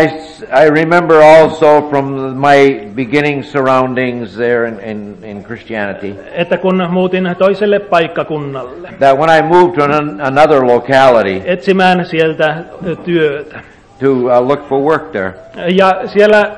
I 0.52 0.68
remember 0.68 1.20
also 1.20 1.90
from 1.90 2.38
my 2.38 2.88
beginning 2.94 3.42
surroundings 3.42 4.36
there 4.36 4.66
in, 4.66 4.78
in, 4.78 5.24
in 5.24 5.44
Christianity. 5.44 6.14
Että 6.32 6.56
kun 6.56 6.86
muutin 6.90 7.36
toiselle 7.38 7.78
paikkakunnalle. 7.78 8.88
That 8.98 9.18
when 9.18 9.30
I 9.38 9.42
moved 9.42 9.74
to 9.74 9.84
an, 9.84 10.20
another 10.20 10.66
locality 10.66 11.42
etsimään 11.44 12.06
sieltä 12.06 12.56
työtä, 13.04 13.60
to 14.00 14.10
uh, 14.12 14.48
look 14.48 14.68
for 14.68 14.80
work 14.80 15.10
there, 15.12 15.34
ja 15.68 16.00
siellä 16.06 16.50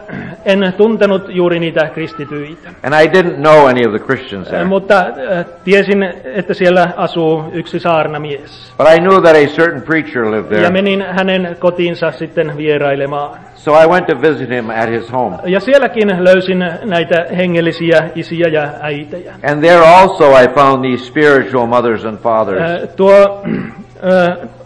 en 0.45 0.73
tuntenut 0.77 1.23
juuri 1.29 1.59
niitä 1.59 1.89
kristityitä, 1.95 2.69
and 2.83 2.95
I 3.05 3.07
didn't 3.09 3.35
know 3.37 3.67
any 3.67 3.87
of 3.87 3.91
the 3.91 3.99
Christians 4.07 4.49
there, 4.49 4.65
mutta 4.65 5.05
tiesin, 5.65 6.03
että 6.25 6.55
siellä 6.55 6.89
asuu 6.97 7.45
yksi 7.53 7.81
saarnamies. 7.81 8.73
but 8.79 8.87
I 8.97 9.01
knew 9.01 9.23
that 9.23 9.37
a 9.37 9.47
certain 9.57 9.83
preacher 9.83 10.31
lived 10.31 10.53
Ja 10.53 10.59
there, 10.59 10.71
menin 10.71 11.05
hänen 11.09 11.57
kotiinsa 11.59 12.11
sitten 12.13 12.57
vierailemaan. 12.57 13.39
so 13.55 13.73
I 13.83 13.87
went 13.87 14.07
to 14.07 14.15
visit 14.23 14.49
him 14.51 14.71
at 14.71 14.91
his 14.91 15.13
home. 15.13 15.37
Ja 15.45 15.61
sielläkin 15.61 16.25
löysin 16.25 16.59
näitä 16.85 17.27
hengellisiä 17.37 18.11
isiä 18.15 18.49
ja 18.49 18.69
äitejä. 18.81 19.35
And 19.51 19.61
there 19.61 19.79
also 19.87 20.31
I 20.41 20.49
found 20.49 20.85
these 20.89 21.05
spiritual 21.05 21.67
mothers 21.67 22.05
and 22.05 22.19
fathers. 22.19 22.83
Ö, 22.83 22.87
Tuo 22.87 23.43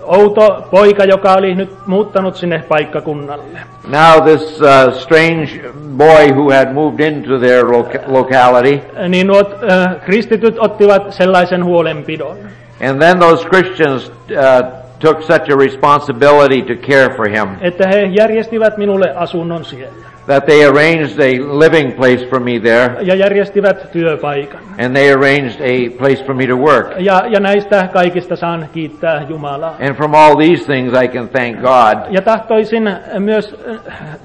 outo 0.02 0.66
poika, 0.70 1.04
joka 1.04 1.32
oli 1.34 1.54
nyt 1.54 1.70
muuttanut 1.86 2.36
sinne 2.36 2.64
paikkakunnalle. 2.68 3.58
Now 3.88 4.22
this 4.24 4.60
uh, 4.60 4.94
strange 4.94 5.60
boy 5.96 6.32
who 6.34 6.50
had 6.50 6.72
moved 6.72 7.00
into 7.00 7.38
their 7.38 7.64
loca- 7.64 8.02
locality, 8.12 8.80
Niin 9.08 9.26
nuo 9.26 9.38
ö, 9.38 10.00
kristityt 10.06 10.58
ottivat 10.58 11.12
sellaisen 11.12 11.64
huolenpidon. 11.64 12.36
and 12.90 12.98
then 13.02 13.18
those 13.18 13.48
Christians 13.48 14.08
uh, 14.30 14.82
took 15.02 15.22
such 15.22 15.50
a 15.52 15.56
responsibility 15.56 16.62
to 16.62 16.86
care 16.86 17.14
for 17.16 17.28
him 17.28 17.48
että 17.60 17.88
he 17.88 18.02
järjestivät 18.02 18.76
minulle 18.76 19.12
asunnon 19.16 19.64
siellä 19.64 20.12
that 20.26 20.46
they 20.46 20.64
arranged 20.64 21.18
a 21.20 21.40
living 21.40 21.96
place 21.96 22.24
for 22.26 22.40
me 22.40 22.58
there, 22.58 22.96
ja 23.02 23.14
järjestivät 23.14 23.92
työpaikan. 23.92 24.60
and 24.78 24.94
they 24.96 25.12
arranged 25.12 25.60
a 25.60 25.90
place 25.98 26.24
for 26.24 26.34
me 26.34 26.46
to 26.46 26.56
work. 26.56 26.94
Ja, 26.98 27.22
ja 27.28 27.40
näistä 27.40 27.88
kaikista 27.92 28.36
saan 28.36 28.68
kiittää 28.72 29.26
Jumalaa. 29.28 29.76
And 29.80 29.94
from 29.94 30.14
all 30.14 30.36
these 30.36 30.64
things 30.64 30.92
I 31.02 31.08
can 31.08 31.28
thank 31.28 31.56
God. 31.60 32.14
Ja 32.14 32.22
tahtoisin 32.22 32.96
myös 33.18 33.56
äh, 33.70 33.76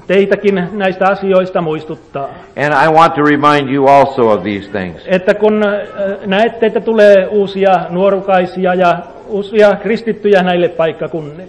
teitäkin 0.08 0.68
näistä 0.72 1.06
asioista 1.08 1.62
muistuttaa, 1.62 2.30
And 2.66 2.74
I 2.88 2.94
want 2.94 3.14
to 3.14 3.22
remind 3.22 3.70
you 3.70 3.88
also 3.88 4.30
of 4.30 4.44
these 4.44 4.70
things. 4.72 5.04
että 5.06 5.34
kun 5.34 5.64
äh, 5.68 5.80
näette, 6.26 6.66
että 6.66 6.82
tulee 6.82 7.28
uusia 7.28 7.72
nuorukaisia 7.90 8.74
ja 8.74 8.98
uusia 9.28 9.76
kristittyjä 9.76 10.44
näille 10.44 10.70
paikkakunnille, 10.70 11.44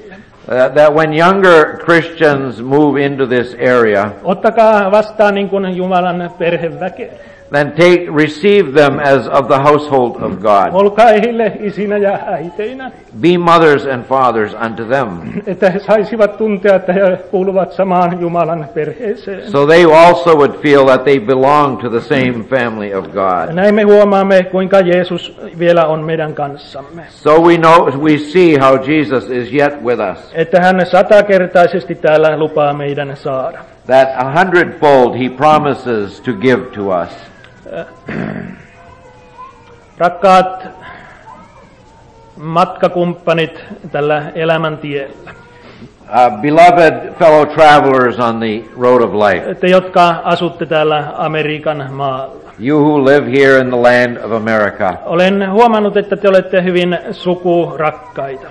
Uh, 0.48 0.54
that 0.74 0.94
when 0.94 1.12
younger 1.12 1.76
Christians 1.84 2.62
move 2.62 3.04
into 3.04 3.26
this 3.26 3.56
area, 3.78 4.10
ottakaa 4.24 4.90
vastaan 4.90 5.34
niin 5.34 5.48
kuin 5.48 5.76
Jumalan 5.76 6.30
perheväkeä. 6.38 7.12
Then 7.52 7.72
take 7.72 8.06
receive 8.16 8.72
them 8.72 8.98
as 8.98 9.28
of 9.28 9.48
the 9.48 9.58
household 9.58 10.22
of 10.22 10.32
God. 10.40 10.68
Olkaa 10.72 11.06
heille 11.06 11.52
isinä 11.61 11.96
ja 11.98 12.18
äiteinä, 12.26 12.90
Be 13.20 13.38
mothers 13.38 13.87
and 13.87 14.04
fathers 14.04 14.56
unto 14.66 14.84
them, 14.84 15.08
että 15.46 15.70
he 15.70 15.78
saisivat 15.78 16.37
tuntea, 16.37 16.74
että 16.74 16.92
he 16.92 17.16
kuuluvat 17.30 17.72
samaan 17.72 18.20
Jumalan 18.20 18.66
perheeseen. 18.74 19.50
so 19.50 19.66
they 19.66 19.84
also 19.84 20.37
would 20.37 20.52
feel 20.62 20.84
that 20.87 21.04
they 21.04 21.20
belong 21.20 21.80
to 21.80 21.88
the 21.90 22.00
same 22.00 22.44
family 22.50 22.94
of 22.94 23.04
God. 23.04 23.52
Näin 23.54 23.74
me 23.74 23.82
huomaamme, 23.82 24.42
kuinka 24.42 24.80
Jeesus 24.80 25.40
vielä 25.58 25.87
on 25.87 26.04
meidän 26.04 26.34
kanssamme. 26.34 27.02
So 27.11 27.42
we 27.42 27.56
know 27.56 27.90
we 28.02 28.18
see 28.18 28.58
how 28.58 28.78
Jesus 28.88 29.30
is 29.30 29.52
yet 29.52 29.84
with 29.84 30.00
us. 30.12 30.30
Että 30.34 30.61
hän 30.61 30.87
satakertaisesti 30.87 31.94
täällä 31.94 32.38
lupaa 32.38 32.72
meidän 32.72 33.16
saada. 33.16 33.58
That 33.87 34.08
a 34.16 34.38
hundredfold 34.38 35.14
he 35.18 35.28
promises 35.28 36.20
to 36.20 36.32
give 36.32 36.62
to 36.74 36.82
us. 37.02 37.08
Rakkaat 39.98 40.66
matkakumppanit 42.37 43.64
tällä 43.92 44.22
elämäntiellä. 44.35 45.31
Uh, 46.09 46.40
beloved 46.40 47.12
fellow 47.18 47.46
travelers 47.46 48.18
on 48.20 48.38
the 48.40 48.64
road 48.81 49.02
of 49.02 49.11
life, 49.14 49.54
Te, 49.54 49.66
jotka 49.66 50.14
asutte 50.24 50.66
täällä 50.66 51.04
Amerikan 51.16 51.87
maalla. 51.92 52.35
you 52.61 52.81
who 52.81 53.04
live 53.04 53.26
here 53.31 53.61
in 53.61 53.68
the 53.68 53.76
land 53.83 54.16
of 54.16 54.33
America, 54.33 54.94
Olen 55.04 55.50
huomannut, 55.52 55.96
että 55.96 56.16
te 56.16 56.28
olette 56.28 56.62
hyvin 56.62 56.98
sukurakkaita. 57.12 58.48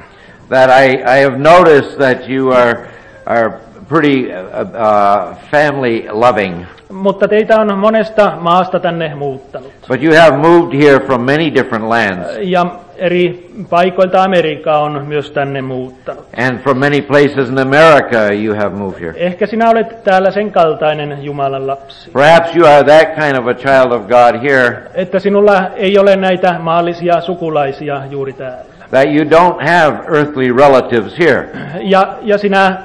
that 0.49 0.69
I, 0.84 0.93
I 0.95 1.23
have 1.23 1.38
noticed 1.38 1.97
that 1.97 2.30
you 2.30 2.51
are, 2.51 2.77
are 3.25 3.51
pretty 3.89 4.28
uh, 4.32 4.62
uh, 4.62 5.38
family 5.52 6.06
loving. 6.12 6.65
Mutta 6.91 7.28
teitä 7.28 7.60
on 7.60 7.78
monesta 7.78 8.34
maasta 8.39 8.80
tänne 8.80 9.15
muuttanut. 9.15 9.71
But 9.88 10.04
you 10.04 10.15
have 10.15 10.38
moved 10.38 10.73
here 10.84 11.00
from 11.00 11.21
many 11.21 11.54
different 11.54 11.86
lands 11.88 12.28
Ja 12.41 12.65
eri 12.97 13.50
paikoilta 13.69 14.23
Amerikkaa 14.23 14.80
on 14.80 15.06
myös 15.08 15.32
tänne 15.32 15.62
muuttanut. 15.62 16.26
and 16.38 16.58
from 16.60 16.78
many 16.78 17.02
places 17.02 17.50
in 17.50 17.60
America 17.60 18.34
you 18.45 18.56
have 18.56 18.69
moved 18.76 19.00
here. 19.02 19.13
Ehkä 19.17 19.47
sinä 19.47 19.69
olet 19.69 20.04
täällä 20.04 20.32
sen 20.32 20.52
kaltainen 20.52 21.17
Jumalan 21.23 21.67
lapsi. 21.67 22.12
Perhaps 22.12 22.56
you 22.56 22.67
are 22.67 22.84
that 22.84 23.15
kind 23.15 23.38
of 23.38 23.47
a 23.47 23.54
child 23.54 23.91
of 23.91 24.02
God 24.02 24.41
here 24.50 24.78
Että 24.93 25.19
sinulla 25.19 25.67
ei 25.76 25.97
ole 26.00 26.15
näitä 26.15 26.56
maallisia 26.60 27.21
sukulaisia 27.21 28.02
juuri 28.10 28.34
täällä. 28.34 28.63
that 28.91 29.06
you 29.06 29.23
don't 29.26 29.67
have 29.69 30.17
earthly 30.17 30.54
relatives 30.58 31.19
here. 31.19 31.50
Ja, 31.82 32.13
ja 32.21 32.38
sinä 32.38 32.78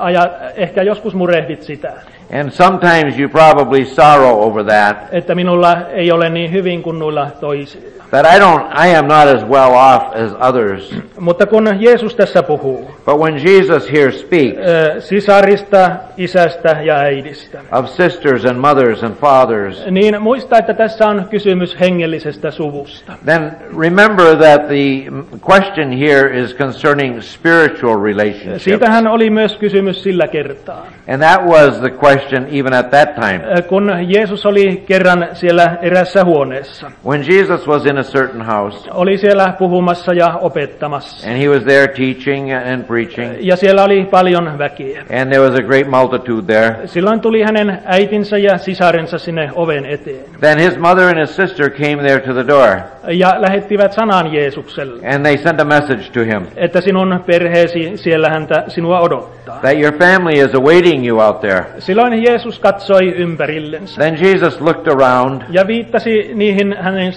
aja, 0.00 0.30
ehkä 0.56 0.82
joskus 0.82 1.14
murehdit 1.14 1.62
sitä, 1.62 1.92
And 2.32 2.50
sometimes 2.50 3.18
you 3.18 3.28
probably 3.28 3.84
sorrow 3.84 4.42
over 4.42 4.64
that, 4.64 4.96
että 5.12 5.34
minulla 5.34 5.76
ei 5.88 6.12
ole 6.12 6.30
niin 6.30 6.52
hyvin 6.52 6.82
kuin 6.82 6.98
noilla 6.98 7.30
toisilla. 7.40 7.95
That 8.10 8.26
I 8.26 8.38
don't, 8.38 8.66
I 8.72 8.96
am 8.96 9.06
not 9.06 9.26
as 9.28 9.44
well 9.44 9.72
off 9.74 10.14
as 10.14 10.32
others. 10.40 10.94
Mutta 11.20 11.46
kun 11.46 11.68
Jeesus 11.80 12.14
tässä 12.14 12.42
puhuu 12.42 12.90
But 13.04 13.18
when 13.18 13.34
Jesus 13.44 13.92
here 13.92 14.12
speaks 14.12 14.56
sisarista, 14.98 15.90
isästä 16.16 16.76
ja 16.82 16.94
äidistä, 16.96 17.58
of 17.72 17.86
sisters 17.88 18.44
and 18.44 18.58
mothers 18.58 19.04
and 19.04 19.14
fathers, 19.14 19.86
niin 19.90 20.22
muista, 20.22 20.58
että 20.58 20.74
tässä 20.74 21.08
on 21.08 21.26
kysymys 21.30 21.80
hengellisestä 21.80 22.50
suvusta. 22.50 23.12
then 23.24 23.56
remember 23.78 24.36
that 24.36 24.66
the 24.66 25.12
question 25.52 25.98
here 25.98 26.40
is 26.40 26.56
concerning 26.56 27.20
spiritual 27.20 28.02
relationships. 28.02 28.64
Siitähän 28.64 29.06
oli 29.06 29.30
myös 29.30 29.56
kysymys 29.56 30.02
sillä 30.02 30.28
kertaa. 30.28 30.86
And 31.08 31.22
that 31.22 31.46
was 31.46 31.78
the 31.80 31.90
question 32.04 32.46
even 32.52 32.72
at 32.72 32.90
that 32.90 33.14
time. 33.14 33.40
Kun 33.68 33.92
Jeesus 34.08 34.46
oli 34.46 34.82
kerran 34.86 35.28
siellä 35.32 35.78
erässä 35.82 36.24
huoneessa, 36.24 36.90
When 37.06 37.24
Jesus 37.28 37.68
was 37.68 37.86
in 37.86 37.95
a 37.98 38.02
certain 38.02 38.42
house, 38.46 38.90
oli 38.94 39.18
siellä 39.18 39.52
puhumassa 39.58 40.12
ja 40.14 40.34
opettamassa. 40.40 41.30
and 41.30 41.38
he 41.42 41.48
was 41.48 41.62
there 41.62 41.88
teaching 41.88 42.52
and 42.72 42.84
preaching, 42.84 43.32
Ja 43.40 43.56
siellä 43.56 43.84
oli 43.84 44.04
paljon 44.10 44.58
väkeä. 44.58 45.00
and 45.20 45.30
there 45.32 45.40
was 45.50 45.54
a 45.58 45.62
great 45.62 45.86
multitude 45.90 46.42
there, 46.54 46.86
Silloin 46.86 47.20
tuli 47.20 47.42
hänen 47.42 47.78
äitinsä 47.84 48.38
ja 48.38 48.58
sisarensa 48.58 49.18
sinne 49.18 49.50
oven 49.54 49.86
eteen. 49.86 50.24
then 50.40 50.58
his 50.58 50.78
mother 50.78 51.08
and 51.08 51.20
his 51.20 51.36
sister 51.36 51.70
came 51.70 51.96
there 51.96 52.20
to 52.20 52.32
the 52.32 52.46
door, 52.46 52.76
Ja 53.08 53.34
lähettivät 53.38 53.92
sanan 53.92 54.32
Jeesukselle, 54.32 55.08
and 55.14 55.22
they 55.24 55.36
sent 55.36 55.60
a 55.60 55.64
message 55.64 56.10
to 56.12 56.20
him 56.20 56.46
että 56.56 56.80
sinun 56.80 57.20
perheesi 57.26 57.92
siellä 57.96 58.28
häntä 58.28 58.64
sinua 58.68 59.00
odottaa. 59.00 59.58
that 59.60 59.78
your 59.80 59.92
family 59.98 60.38
is 60.44 60.54
awaiting 60.54 61.06
you 61.08 61.20
out 61.20 61.40
there. 61.40 61.64
Silloin 61.78 62.22
Jeesus 62.24 62.58
katsoi 62.58 63.08
ympärillensä 63.16 64.00
Then 64.00 64.18
Jesus 64.26 64.60
looked 64.60 64.86
around, 64.92 65.42
ja 65.50 65.66
viittasi 65.66 66.30
niihin 66.34 66.76
hänen 66.80 67.12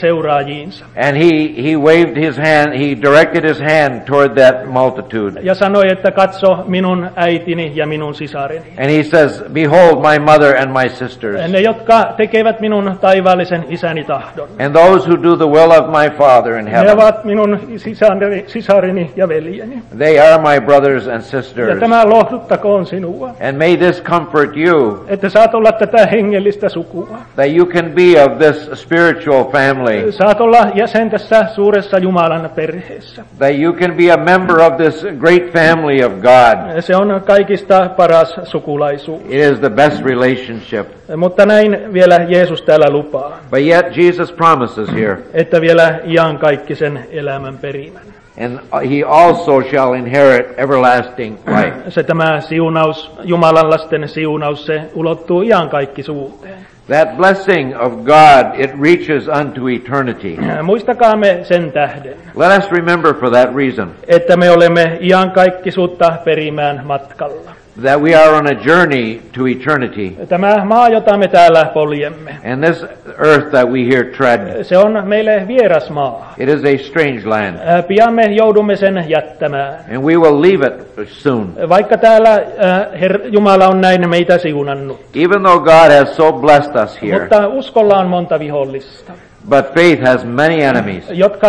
and 0.95 1.17
he, 1.17 1.53
he 1.63 1.75
waved 1.77 2.17
his 2.17 2.37
hand, 2.37 2.73
he 2.73 2.95
directed 3.01 3.43
his 3.43 3.59
hand 3.61 4.01
toward 4.05 4.37
that 4.37 4.65
multitude. 4.67 5.39
ja 5.43 5.55
sanoi, 5.55 5.91
että 5.91 6.11
katso 6.11 6.63
minun 6.67 7.09
äitini 7.15 7.71
ja 7.75 7.87
minun 7.87 8.15
sisareni. 8.15 8.65
And 8.77 8.89
he 8.89 9.03
says, 9.03 9.43
Behold 9.53 9.95
my 10.11 10.19
mother 10.19 10.55
and 10.61 10.71
my 10.83 10.89
sisters, 10.89 11.51
Ne, 11.51 11.59
jotka 11.59 12.13
tekevät 12.17 12.59
minun 12.59 12.97
taivaallisen 13.01 13.65
isäni 13.69 14.03
tahdon. 14.03 14.47
and 14.59 14.75
those 14.75 15.09
who 15.09 15.23
do 15.23 15.35
the 15.35 15.47
will 15.47 15.71
of 15.71 15.87
my 15.87 16.09
Father 16.17 16.53
in 16.57 16.65
Ne 16.65 16.71
heaven. 16.71 16.93
ovat 16.93 17.25
minun 17.25 17.59
sisareni, 17.77 18.43
sisareni 18.47 19.11
ja 19.15 19.27
veljeni. 19.27 19.83
They 19.97 20.19
are 20.19 20.41
my 20.53 20.65
brothers 20.65 21.07
and 21.07 21.15
Ja 21.15 21.21
sisters. 21.41 21.79
tämä 21.79 22.09
lohduttakoon 22.09 22.85
sinua, 22.85 23.29
And 23.47 23.57
may 23.57 23.77
this 23.77 24.03
comfort 24.03 24.57
you 24.57 25.05
että 25.07 25.29
saat 25.29 25.53
olla 25.55 25.71
tätä 25.71 26.05
hengellistä 26.11 26.69
sukua. 26.69 27.07
that 27.35 27.47
you 27.57 27.65
can 27.65 27.91
be 27.95 28.23
of 28.23 28.37
this 28.37 28.69
spiritual 28.81 29.43
family, 29.51 30.11
Saat 30.11 30.41
olla 30.41 30.58
jäsen 30.75 31.09
tässä 31.09 31.45
suuressa 31.55 31.97
Jumalan 31.97 32.49
perheessä. 32.55 33.23
that 33.37 33.51
you 33.61 33.73
can 33.73 33.93
be 33.95 34.11
a 34.11 34.17
member 34.17 34.59
of 34.59 34.77
this 34.77 35.05
great 35.19 35.53
family 35.53 36.03
of 36.03 36.13
God. 36.13 36.81
Se 36.81 36.95
on 36.95 37.21
kaikista 37.27 37.89
paras 37.97 38.35
sukulaisuus. 38.43 39.21
It 39.29 39.51
is 39.53 39.59
the 39.59 39.69
best 39.69 40.03
relationship. 40.05 40.87
Mutta 41.17 41.45
näin 41.45 41.93
vielä 41.93 42.15
Jeesus 42.27 42.61
täällä 42.61 42.89
lupaa, 42.89 43.37
But 43.51 43.59
yet 43.59 43.97
Jesus 43.97 44.31
promises 44.31 44.91
here, 44.93 45.17
että 45.33 45.61
vielä 45.61 45.99
iankaikkisen 46.05 46.99
elämän 47.11 47.57
perimän. 47.57 48.01
and 48.45 48.59
he 48.89 49.03
also 49.07 49.61
shall 49.69 49.93
inherit 49.93 50.47
everlasting 50.57 51.37
life. 51.47 51.73
Se 51.89 52.03
tämä 52.03 52.41
siunaus, 52.41 53.11
Jumalan 53.23 53.69
lasten 53.69 54.07
siunaus, 54.09 54.65
se 54.65 54.81
ulottuu 54.95 55.41
iankaikkisuuteen. 55.41 56.68
That 56.89 57.17
blessing 57.17 57.75
of 57.75 57.91
God, 58.03 58.59
it 58.59 58.71
reaches 58.79 59.27
unto 59.27 59.69
eternity. 59.69 60.37
Muistakaamme 60.63 61.39
sen 61.43 61.71
tähden, 61.71 62.13
Let 62.35 62.63
us 62.63 62.71
remember 62.71 63.13
for 63.13 63.29
that 63.31 63.55
reason 63.55 63.91
että 64.07 64.37
me 64.37 64.51
olemme 64.51 64.97
iankaikkisuutta 65.01 66.13
perimään 66.25 66.81
matkalla. 66.85 67.51
That 67.81 68.01
we 68.01 68.15
are 68.15 68.35
on 68.35 68.47
a 68.47 68.53
journey 68.65 69.21
to 69.37 69.47
eternity. 69.47 70.09
Tämä 70.29 70.65
maa, 70.65 70.89
jota 70.89 71.17
me 71.17 71.27
täällä 71.27 71.65
poljemme, 71.73 72.35
And 72.53 72.63
this 72.63 72.83
earth 73.27 73.49
that 73.51 73.69
we 73.69 73.79
here 73.85 74.03
tread, 74.03 74.63
se 74.63 74.77
on 74.77 75.01
meille 75.07 75.43
vieras 75.47 75.89
maa. 75.89 76.33
it 76.37 76.49
is 76.49 76.63
a 76.65 76.83
strange 76.87 77.21
land. 77.25 77.57
Pian 77.87 78.13
me 78.13 78.23
joudumme 78.25 78.75
sen 78.75 79.05
jättämään. 79.07 79.73
And 79.89 79.97
we 79.97 80.17
will 80.17 80.41
leave 80.41 80.65
it 80.67 81.09
soon. 81.09 81.53
Vaikka 81.69 81.97
täällä 81.97 82.29
ää, 82.57 82.87
Her- 83.01 83.21
Jumala 83.31 83.67
on 83.67 83.81
näin 83.81 84.09
meitä 84.09 84.37
siunannut. 84.37 84.99
Even 85.15 85.43
though 85.43 85.63
God 85.63 85.91
has 85.99 86.15
so 86.15 86.33
blessed 86.33 86.83
us 86.83 87.01
here, 87.01 87.19
Mutta 87.19 87.47
uskolla 87.47 87.97
on 87.97 88.07
monta 88.07 88.39
vihollista, 88.39 89.13
but 89.49 89.65
faith 89.73 90.03
has 90.05 90.25
many 90.25 90.61
enemies. 90.61 91.03
jotka 91.09 91.47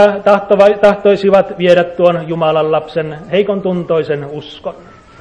tahtoisivat 0.81 1.59
viedä 1.59 1.85
tuon 1.85 2.29
Jumalan 2.29 2.73
lapsen 2.73 3.17
heikon 3.33 3.63
tuntoisen 3.63 4.25
uskon. 4.33 4.75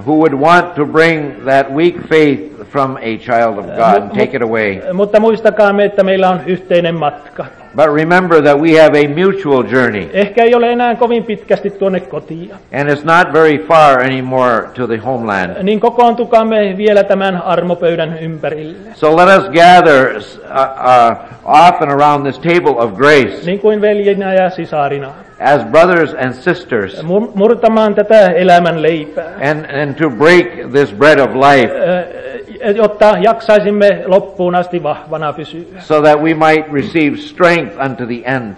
Who 0.06 0.16
would 0.16 0.34
want 0.34 0.76
to 0.76 0.86
bring 0.86 1.46
that 1.46 1.72
weak 1.72 2.08
faith 2.08 2.50
from 2.72 2.98
a 2.98 3.18
child 3.18 3.58
of 3.58 3.66
God 3.66 4.02
and 4.02 4.12
take 4.12 4.36
it 4.38 4.42
away. 4.42 4.94
Mutta 4.94 5.20
muistakaamme, 5.20 5.86
että 5.86 6.04
meillä 6.04 6.30
on 6.30 6.40
yhteinen 6.46 6.96
matka. 6.96 7.46
But 7.76 7.94
remember 7.94 8.42
that 8.42 8.60
we 8.60 8.82
have 8.82 8.98
a 8.98 9.08
mutual 9.08 9.64
journey. 9.72 10.10
Ehkä 10.14 10.44
ei 10.44 10.56
ole 10.56 10.72
enää 10.72 10.96
kovin 10.96 11.24
pitkästi 11.24 11.70
tuonne 11.70 12.00
kotiin. 12.00 12.52
And 12.80 12.90
it's 12.90 13.06
not 13.06 13.34
very 13.34 13.58
far 13.58 14.00
anymore 14.00 14.70
to 14.74 14.88
the 14.88 14.98
homeland. 14.98 15.64
Niin 15.64 15.80
kokoontukaamme 15.80 16.78
vielä 16.78 17.04
tämän 17.04 17.42
armopöydän 17.42 18.20
ympärille. 18.20 18.78
So 18.94 19.18
let 19.18 19.40
us 19.40 19.50
gather 19.50 20.18
uh, 20.18 20.22
uh, 20.22 21.18
often 21.68 21.90
around 21.90 22.24
this 22.24 22.40
table 22.40 22.76
of 22.78 22.94
grace 22.94 23.46
Niin 23.46 23.60
kuin 23.60 23.82
veljenä 23.82 24.34
ja 24.34 24.50
sisarina. 24.50 25.08
As 25.40 25.66
brothers 25.66 26.14
and 26.14 26.34
sisters 26.34 27.04
Mur- 27.04 27.32
murtamaan 27.36 27.96
tätä 27.96 28.28
elämän 28.32 28.82
leipää. 28.82 29.26
and, 29.52 29.66
and 29.82 29.94
to 29.96 30.10
break 30.10 30.72
this 30.72 30.94
bread 30.94 31.20
of 31.20 31.30
life 31.36 31.74
jotta 32.76 33.16
jaksaisimme 33.22 34.02
loppuun 34.06 34.56
asti 34.56 34.84
vahvana 34.84 35.34
pysyä. 35.34 35.62
so 35.80 36.02
that 36.02 36.22
we 36.22 36.34
might 36.34 36.74
receive 36.74 37.18
strength 37.18 37.78
unto 37.86 38.06
the 38.06 38.22
end. 38.26 38.56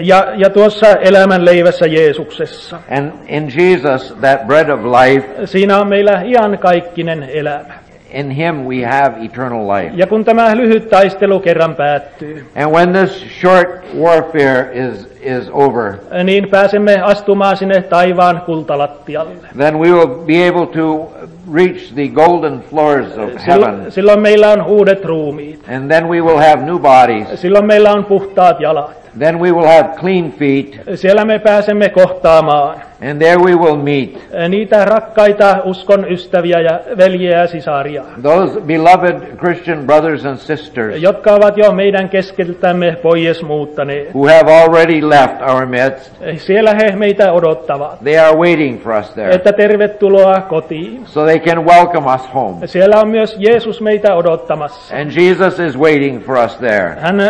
Ja, 0.00 0.24
ja 0.36 0.50
tuossa 0.50 0.86
elämän 0.86 1.44
leivässä 1.44 1.86
Jeesuksessa, 1.86 2.78
And 2.98 3.12
in 3.28 3.52
Jesus, 3.58 4.14
that 4.20 4.46
bread 4.46 4.68
of 4.70 4.80
life, 4.84 5.26
siinä 5.46 5.78
on 5.78 5.88
meillä 5.88 6.22
iankaikkinen 6.24 7.22
elämä. 7.32 7.74
In 8.12 8.30
Him 8.30 8.56
we 8.66 8.82
have 8.82 9.24
eternal 9.24 9.68
life. 9.68 9.92
Ja 9.96 10.06
kun 10.06 10.24
tämä 10.24 10.56
lyhyt 10.56 10.90
taistelu 10.90 11.40
kerran 11.40 11.74
päättyy, 11.74 12.46
And 12.56 12.72
when 12.72 12.92
this 12.92 13.24
short 13.40 13.68
warfare 13.98 14.70
is, 14.72 15.08
is 15.20 15.50
over, 15.52 15.92
niin 16.24 16.48
pääsemme 16.48 17.00
astumaan 17.00 17.56
sinne 17.56 17.82
taivaan 17.82 18.42
kultalattialle. 18.46 19.32
then 19.58 19.78
we 19.78 19.92
will 19.92 20.06
be 20.06 20.48
able 20.48 20.66
to 20.66 21.12
reach 21.54 21.94
the 21.94 22.08
golden 22.08 22.60
floors 22.70 23.18
of 23.18 23.30
heaven. 23.46 23.92
Silloin, 23.92 24.20
meillä 24.20 24.50
on 24.50 24.62
uudet 24.62 25.04
ruumiit. 25.04 25.60
And 25.76 25.90
then 25.90 26.08
we 26.08 26.20
will 26.20 26.38
have 26.38 26.56
new 26.56 26.78
bodies. 26.78 27.40
Silloin 27.40 27.66
meillä 27.66 27.92
on 27.92 28.04
puhtaat 28.04 28.60
jalat. 28.60 29.02
Then 29.18 29.40
we 29.40 29.52
will 29.52 29.66
have 29.66 29.88
clean 30.00 30.32
feet. 30.32 30.80
Siellä 30.94 31.24
me 31.24 31.38
pääsemme 31.38 31.88
kohtaamaan 31.88 32.80
And 33.10 33.18
there 33.22 33.36
we 33.38 33.54
will 33.54 33.76
meet 33.76 34.28
niitä 34.48 34.84
rakkaita 34.84 35.56
uskon 35.64 36.12
ystäviä 36.12 36.60
ja 36.60 36.80
veljiä 36.98 37.38
ja 37.38 37.46
sisaria, 37.46 38.02
those 38.22 38.60
beloved 38.60 39.36
Christian 39.38 39.78
brothers 39.86 40.26
and 40.26 40.36
sisters 40.36 41.02
jotka 41.02 41.32
ovat 41.34 41.56
jo 41.56 41.72
meidän 41.72 42.08
keskeltämme 42.08 42.96
pois 43.02 43.42
muuttaneet. 43.42 44.14
who 44.14 44.26
have 44.28 44.62
already 44.62 45.08
left 45.08 45.42
our 45.50 45.66
midst. 45.66 46.12
Siellä 46.36 46.74
he 46.74 46.96
meitä 46.96 47.32
odottavat, 47.32 47.98
They 48.04 48.18
are 48.18 48.36
waiting 48.36 48.82
for 48.82 48.92
us 49.00 49.10
there. 49.10 49.34
että 49.34 49.52
tervetuloa 49.52 50.40
kotiin. 50.40 51.02
So 51.06 51.24
they 51.24 51.38
can 51.38 51.66
welcome 51.66 52.14
us 52.14 52.34
home. 52.34 52.66
Siellä 52.66 53.00
on 53.00 53.08
myös 53.08 53.36
Jeesus 53.38 53.80
meitä 53.80 54.14
odottamassa. 54.14 54.96
And 54.96 55.10
Jesus 55.16 55.58
is 55.60 55.78
waiting 55.78 56.24
for 56.24 56.36
us 56.44 56.56
there. 56.56 56.96
Hän, 57.00 57.20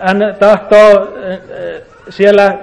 hän 0.00 0.36
tahtoo 0.38 1.08
siellä, 2.08 2.54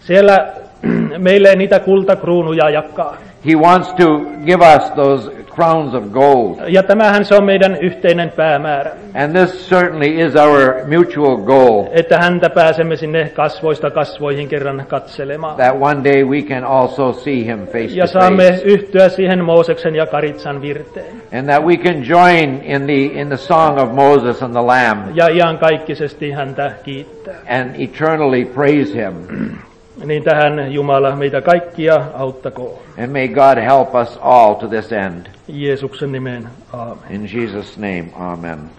siellä 0.00 0.46
meille 1.18 1.54
niitä 1.56 1.80
kultakruunuja 1.80 2.70
jakaa. 2.70 3.16
He 3.46 3.54
wants 3.56 3.94
to 3.94 4.20
give 4.46 4.64
us 4.76 4.90
those 4.90 5.30
crowns 5.54 5.94
of 5.94 6.04
gold. 6.12 6.56
Ja 6.68 6.82
tämähän 6.82 7.24
se 7.24 7.34
on 7.34 7.44
meidän 7.44 7.76
yhteinen 7.80 8.30
päämäärä, 8.36 8.90
And 9.24 9.36
this 9.36 9.68
certainly 9.70 10.06
is 10.26 10.36
our 10.36 10.74
mutual 10.96 11.36
goal. 11.36 11.84
että 11.92 12.18
häntä 12.18 12.50
pääsemme 12.50 12.96
sinne 12.96 13.28
kasvoista 13.34 13.90
kasvoihin 13.90 14.48
kerran 14.48 14.84
katselemaan. 14.88 15.56
That 15.56 15.76
one 15.80 16.04
day 16.04 16.24
we 16.24 16.42
can 16.42 16.64
also 16.64 17.12
see 17.12 17.44
him 17.46 17.66
face 17.66 17.88
Ja 17.94 18.04
to 18.06 18.12
saamme 18.12 18.44
face. 18.52 18.62
yhtyä 18.64 19.08
siihen 19.08 19.44
Mooseksen 19.44 19.94
ja 19.94 20.06
Karitsan 20.06 20.60
virteen. 20.62 21.22
And 21.38 21.46
that 21.48 21.64
we 21.64 21.76
can 21.76 22.04
join 22.08 22.60
in 22.64 22.82
the, 22.82 23.20
in 23.20 23.28
the 23.28 23.36
song 23.36 23.78
of 23.80 23.92
Moses 23.92 24.42
and 24.42 24.52
the 24.52 24.62
Lamb 24.62 25.00
Ja 25.16 25.28
iankaikkisesti 25.28 26.30
häntä 26.30 26.72
kiittää. 26.82 27.34
and 27.48 27.70
eternally 27.78 28.44
praise 28.44 28.94
him. 28.94 29.14
Niin 30.04 30.22
tähän 30.22 30.72
Jumala 30.72 31.16
meitä 31.16 31.40
kaikkia 31.40 32.04
auttakoon. 32.14 32.78
And 32.98 33.12
may 33.12 33.28
God 33.28 33.58
help 33.58 33.94
us 33.94 34.18
all 34.22 34.54
to 34.54 34.68
this 34.68 34.92
end. 34.92 35.26
Jeesuksen 35.48 36.12
nimeen. 36.12 36.48
Aamen. 36.72 36.98
In 37.10 37.26
Jesus' 37.26 37.78
name, 37.78 38.10
amen. 38.14 38.70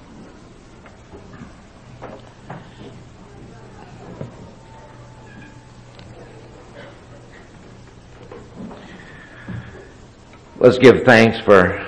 Let's 10.60 10.78
give 10.78 11.04
thanks 11.06 11.40
for, 11.40 11.82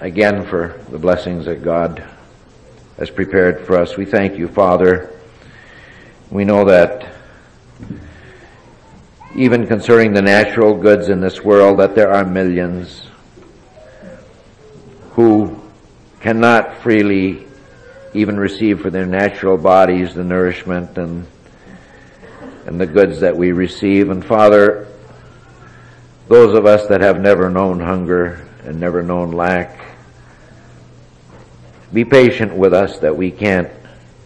again, 0.00 0.44
for 0.44 0.74
the 0.90 0.98
blessings 0.98 1.44
that 1.46 1.62
God 1.62 2.02
has 2.98 3.10
prepared 3.10 3.66
for 3.66 3.78
us. 3.80 3.96
We 3.96 4.04
thank 4.04 4.38
you, 4.38 4.48
Father. 4.48 5.08
We 6.30 6.44
know 6.44 6.64
that 6.64 7.06
even 9.34 9.66
concerning 9.66 10.12
the 10.12 10.22
natural 10.22 10.74
goods 10.74 11.08
in 11.08 11.20
this 11.20 11.42
world, 11.42 11.78
that 11.78 11.94
there 11.94 12.12
are 12.12 12.24
millions 12.24 13.06
who 15.10 15.60
cannot 16.20 16.78
freely 16.78 17.46
even 18.14 18.38
receive 18.38 18.80
for 18.80 18.90
their 18.90 19.06
natural 19.06 19.58
bodies 19.58 20.14
the 20.14 20.24
nourishment 20.24 20.96
and 20.96 21.26
and 22.66 22.78
the 22.78 22.86
goods 22.86 23.20
that 23.20 23.34
we 23.34 23.52
receive. 23.52 24.10
And 24.10 24.22
Father, 24.22 24.86
those 26.28 26.54
of 26.54 26.66
us 26.66 26.86
that 26.88 27.00
have 27.00 27.18
never 27.18 27.48
known 27.48 27.80
hunger 27.80 28.46
and 28.64 28.78
never 28.78 29.02
known 29.02 29.32
lack, 29.32 29.80
be 31.94 32.04
patient 32.04 32.54
with 32.54 32.74
us 32.74 32.98
that 32.98 33.16
we 33.16 33.30
can't 33.30 33.70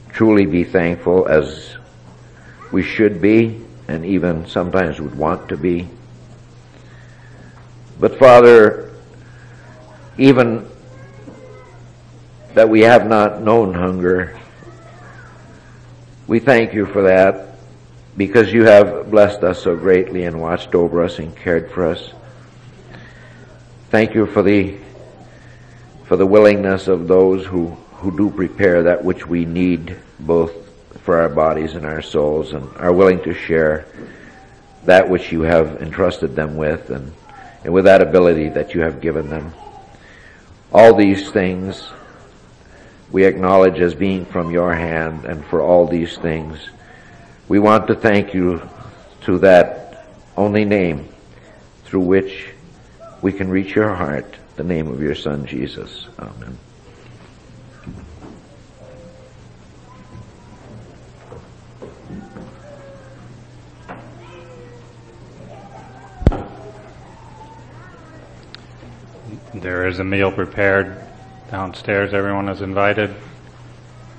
truly 0.09 0.44
be 0.44 0.64
thankful 0.64 1.28
as 1.28 1.76
we 2.72 2.82
should 2.82 3.22
be 3.22 3.61
and 3.89 4.05
even 4.05 4.47
sometimes 4.47 5.01
would 5.01 5.14
want 5.14 5.49
to 5.49 5.57
be. 5.57 5.89
But 8.01 8.18
Father, 8.18 8.93
even 10.18 10.68
that 12.55 12.68
we 12.68 12.80
have 12.80 13.07
not 13.07 13.43
known 13.43 13.72
hunger. 13.74 14.39
We 16.26 16.39
thank 16.39 16.74
you 16.74 16.87
for 16.87 17.03
that 17.03 17.57
because 18.16 18.53
you 18.53 18.64
have 18.64 19.11
blessed 19.11 19.43
us 19.43 19.62
so 19.62 19.74
greatly 19.74 20.24
and 20.24 20.41
watched 20.41 20.74
over 20.74 21.03
us 21.03 21.18
and 21.18 21.35
cared 21.35 21.70
for 21.70 21.87
us. 21.87 22.12
Thank 23.91 24.14
you 24.14 24.26
for 24.26 24.43
the 24.43 24.76
for 26.05 26.16
the 26.16 26.26
willingness 26.26 26.89
of 26.89 27.09
those 27.09 27.47
who, 27.47 27.68
who 27.95 28.14
do 28.14 28.28
prepare 28.28 28.83
that 28.83 29.03
which 29.03 29.26
we 29.26 29.47
need 29.47 29.97
both 30.20 30.53
for 31.01 31.20
our 31.20 31.28
bodies 31.28 31.74
and 31.74 31.84
our 31.84 32.03
souls 32.03 32.53
and 32.53 32.68
are 32.76 32.93
willing 32.93 33.22
to 33.22 33.34
share 33.34 33.86
that 34.84 35.09
which 35.09 35.32
you 35.32 35.43
have 35.43 35.80
entrusted 35.82 36.34
them 36.34 36.57
with 36.57 36.90
and, 36.90 37.12
and 37.64 37.72
with 37.72 37.84
that 37.84 38.03
ability 38.03 38.49
that 38.51 38.74
you 38.74 38.80
have 38.80 39.01
given 39.01 39.28
them. 39.28 39.53
All 40.72 40.95
these 40.95 41.30
things 41.30 41.90
we 43.12 43.24
acknowledge 43.24 43.78
as 43.78 43.95
being 43.95 44.24
from 44.24 44.51
your 44.51 44.74
hand 44.74 45.26
and 45.26 45.45
for 45.45 45.61
all 45.61 45.86
these 45.86 46.16
things. 46.16 46.59
We 47.47 47.59
want 47.59 47.86
to 47.88 47.95
thank 47.95 48.32
you 48.32 48.66
through 49.20 49.40
that 49.40 50.07
only 50.36 50.64
name 50.64 51.09
through 51.84 52.01
which 52.01 52.49
we 53.20 53.32
can 53.32 53.51
reach 53.51 53.74
your 53.74 53.95
heart, 53.95 54.34
the 54.57 54.64
name 54.64 54.88
of 54.88 55.03
your 55.03 55.14
son 55.14 55.45
Jesus. 55.45 56.09
Amen. 56.18 56.59
There 69.62 69.86
is 69.86 70.00
a 70.00 70.04
meal 70.04 70.32
prepared 70.32 71.00
downstairs. 71.48 72.12
Everyone 72.12 72.48
is 72.48 72.62
invited. 72.62 73.14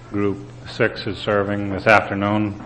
Group 0.09 0.37
six 0.69 1.05
is 1.05 1.17
serving 1.17 1.69
this 1.69 1.85
afternoon. 1.85 2.63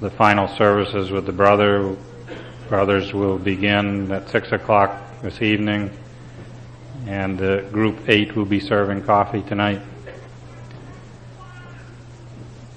The 0.00 0.10
final 0.10 0.48
services 0.48 1.12
with 1.12 1.26
the 1.26 1.32
brother 1.32 1.94
brothers 2.68 3.14
will 3.14 3.38
begin 3.38 4.10
at 4.10 4.28
six 4.28 4.50
o'clock 4.50 5.00
this 5.22 5.40
evening, 5.40 5.96
and 7.06 7.40
uh, 7.40 7.60
group 7.70 8.08
eight 8.08 8.34
will 8.34 8.46
be 8.46 8.58
serving 8.58 9.04
coffee 9.04 9.42
tonight. 9.42 9.80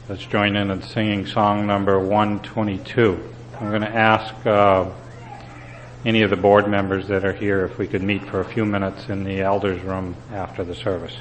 Let's 0.08 0.24
join 0.24 0.56
in 0.56 0.70
in 0.70 0.84
singing 0.84 1.26
song 1.26 1.66
number 1.66 2.00
122. 2.00 3.20
I'm 3.60 3.70
going 3.70 3.82
to 3.82 3.90
ask 3.90 4.46
uh, 4.46 4.92
any 6.06 6.22
of 6.22 6.30
the 6.30 6.38
board 6.38 6.68
members 6.68 7.08
that 7.08 7.26
are 7.26 7.34
here 7.34 7.66
if 7.66 7.78
we 7.78 7.88
could 7.88 8.02
meet 8.02 8.24
for 8.30 8.40
a 8.40 8.46
few 8.46 8.66
minutes 8.66 9.10
in 9.10 9.24
the 9.24 9.42
elders 9.42 9.82
room 9.84 10.16
after 10.32 10.64
the 10.64 10.76
service. 10.76 11.16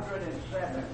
hundred 0.00 0.22
and 0.22 0.42
seven. 0.50 0.84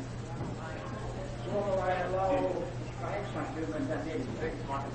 So 1.44 1.58
I 1.80 1.92
allow 2.08 2.62
five 3.00 3.24
hundred 3.26 3.68
and 3.76 3.88
that 3.88 4.06
is 4.08 4.26
six 4.40 4.56
hundred. 4.68 4.92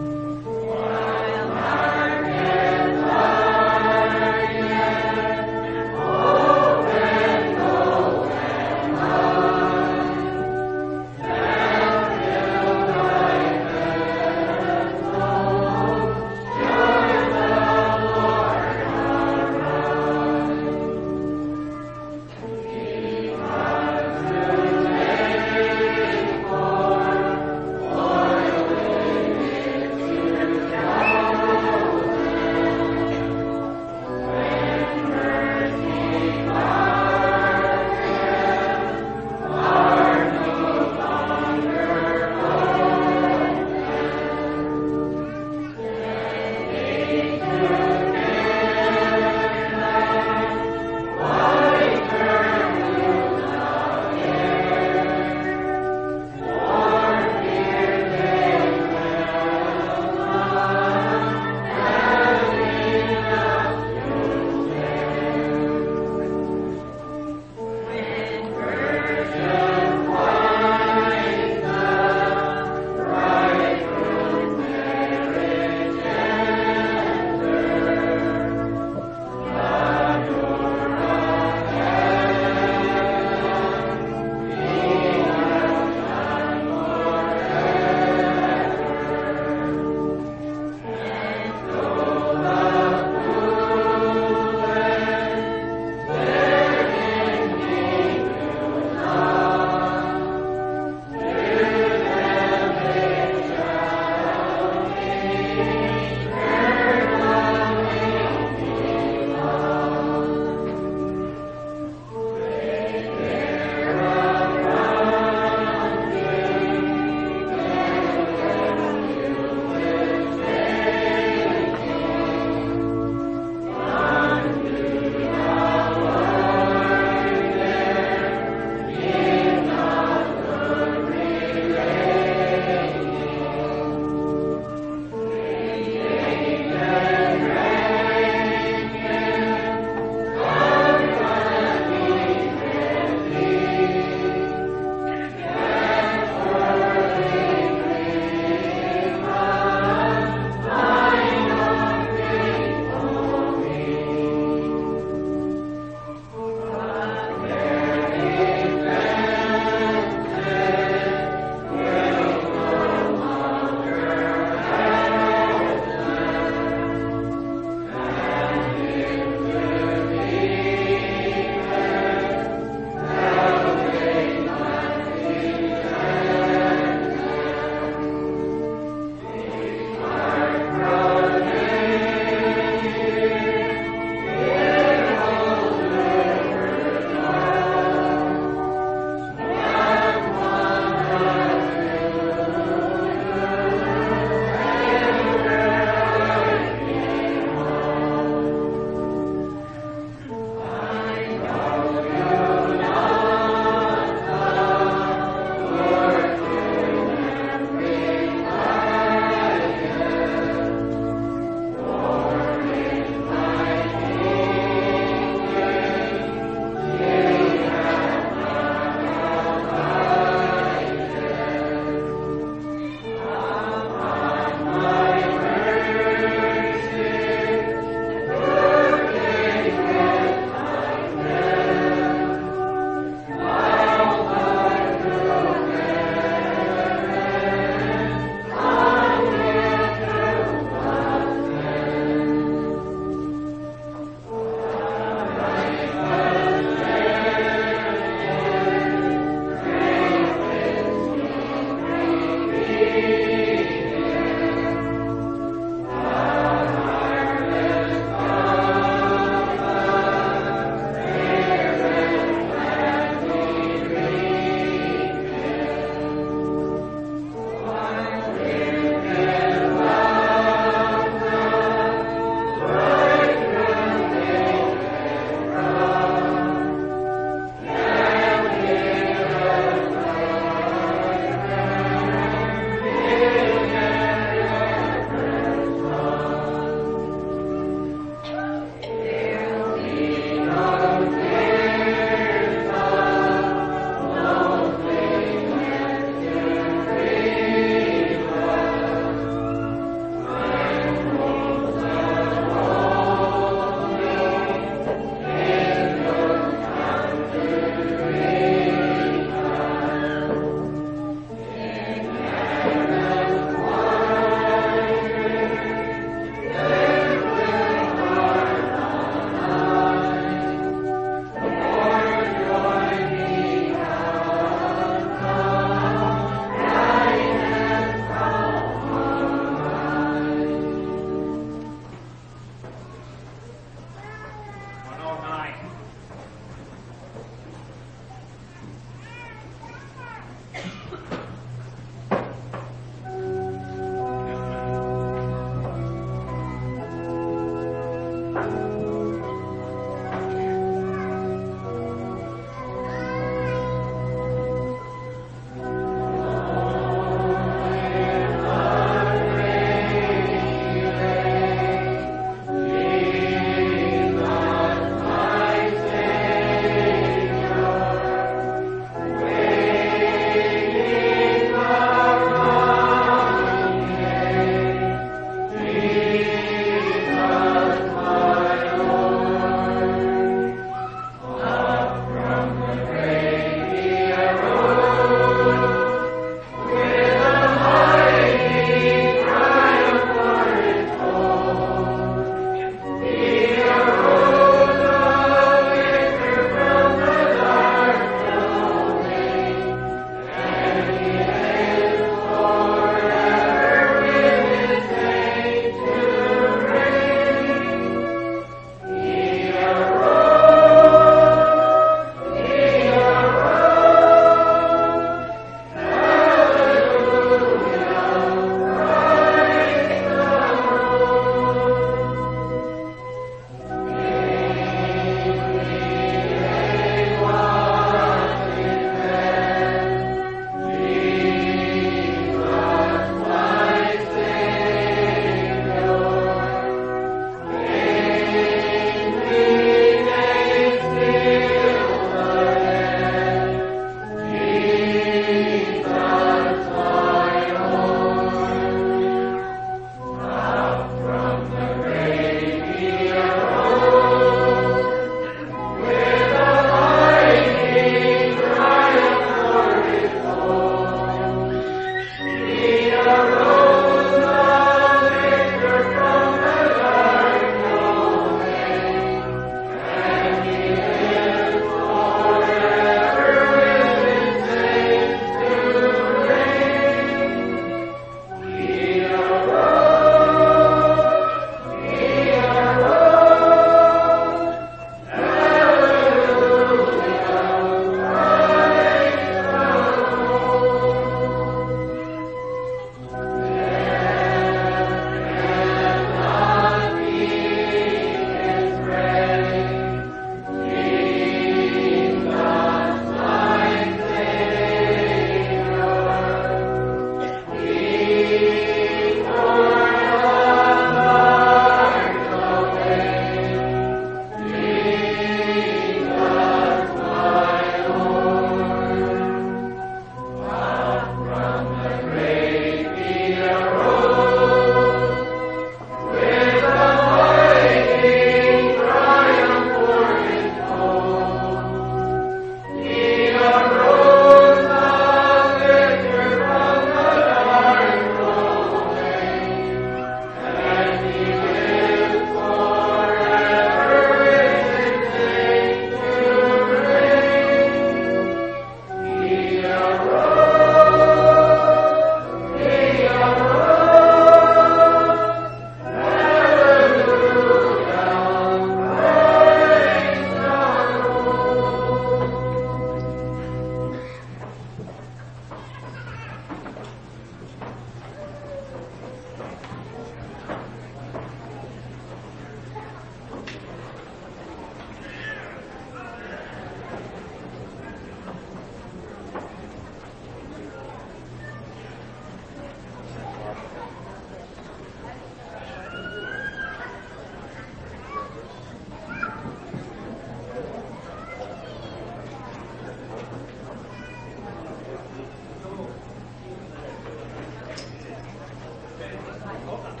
Thank 599.66 600.00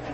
you. 0.00 0.05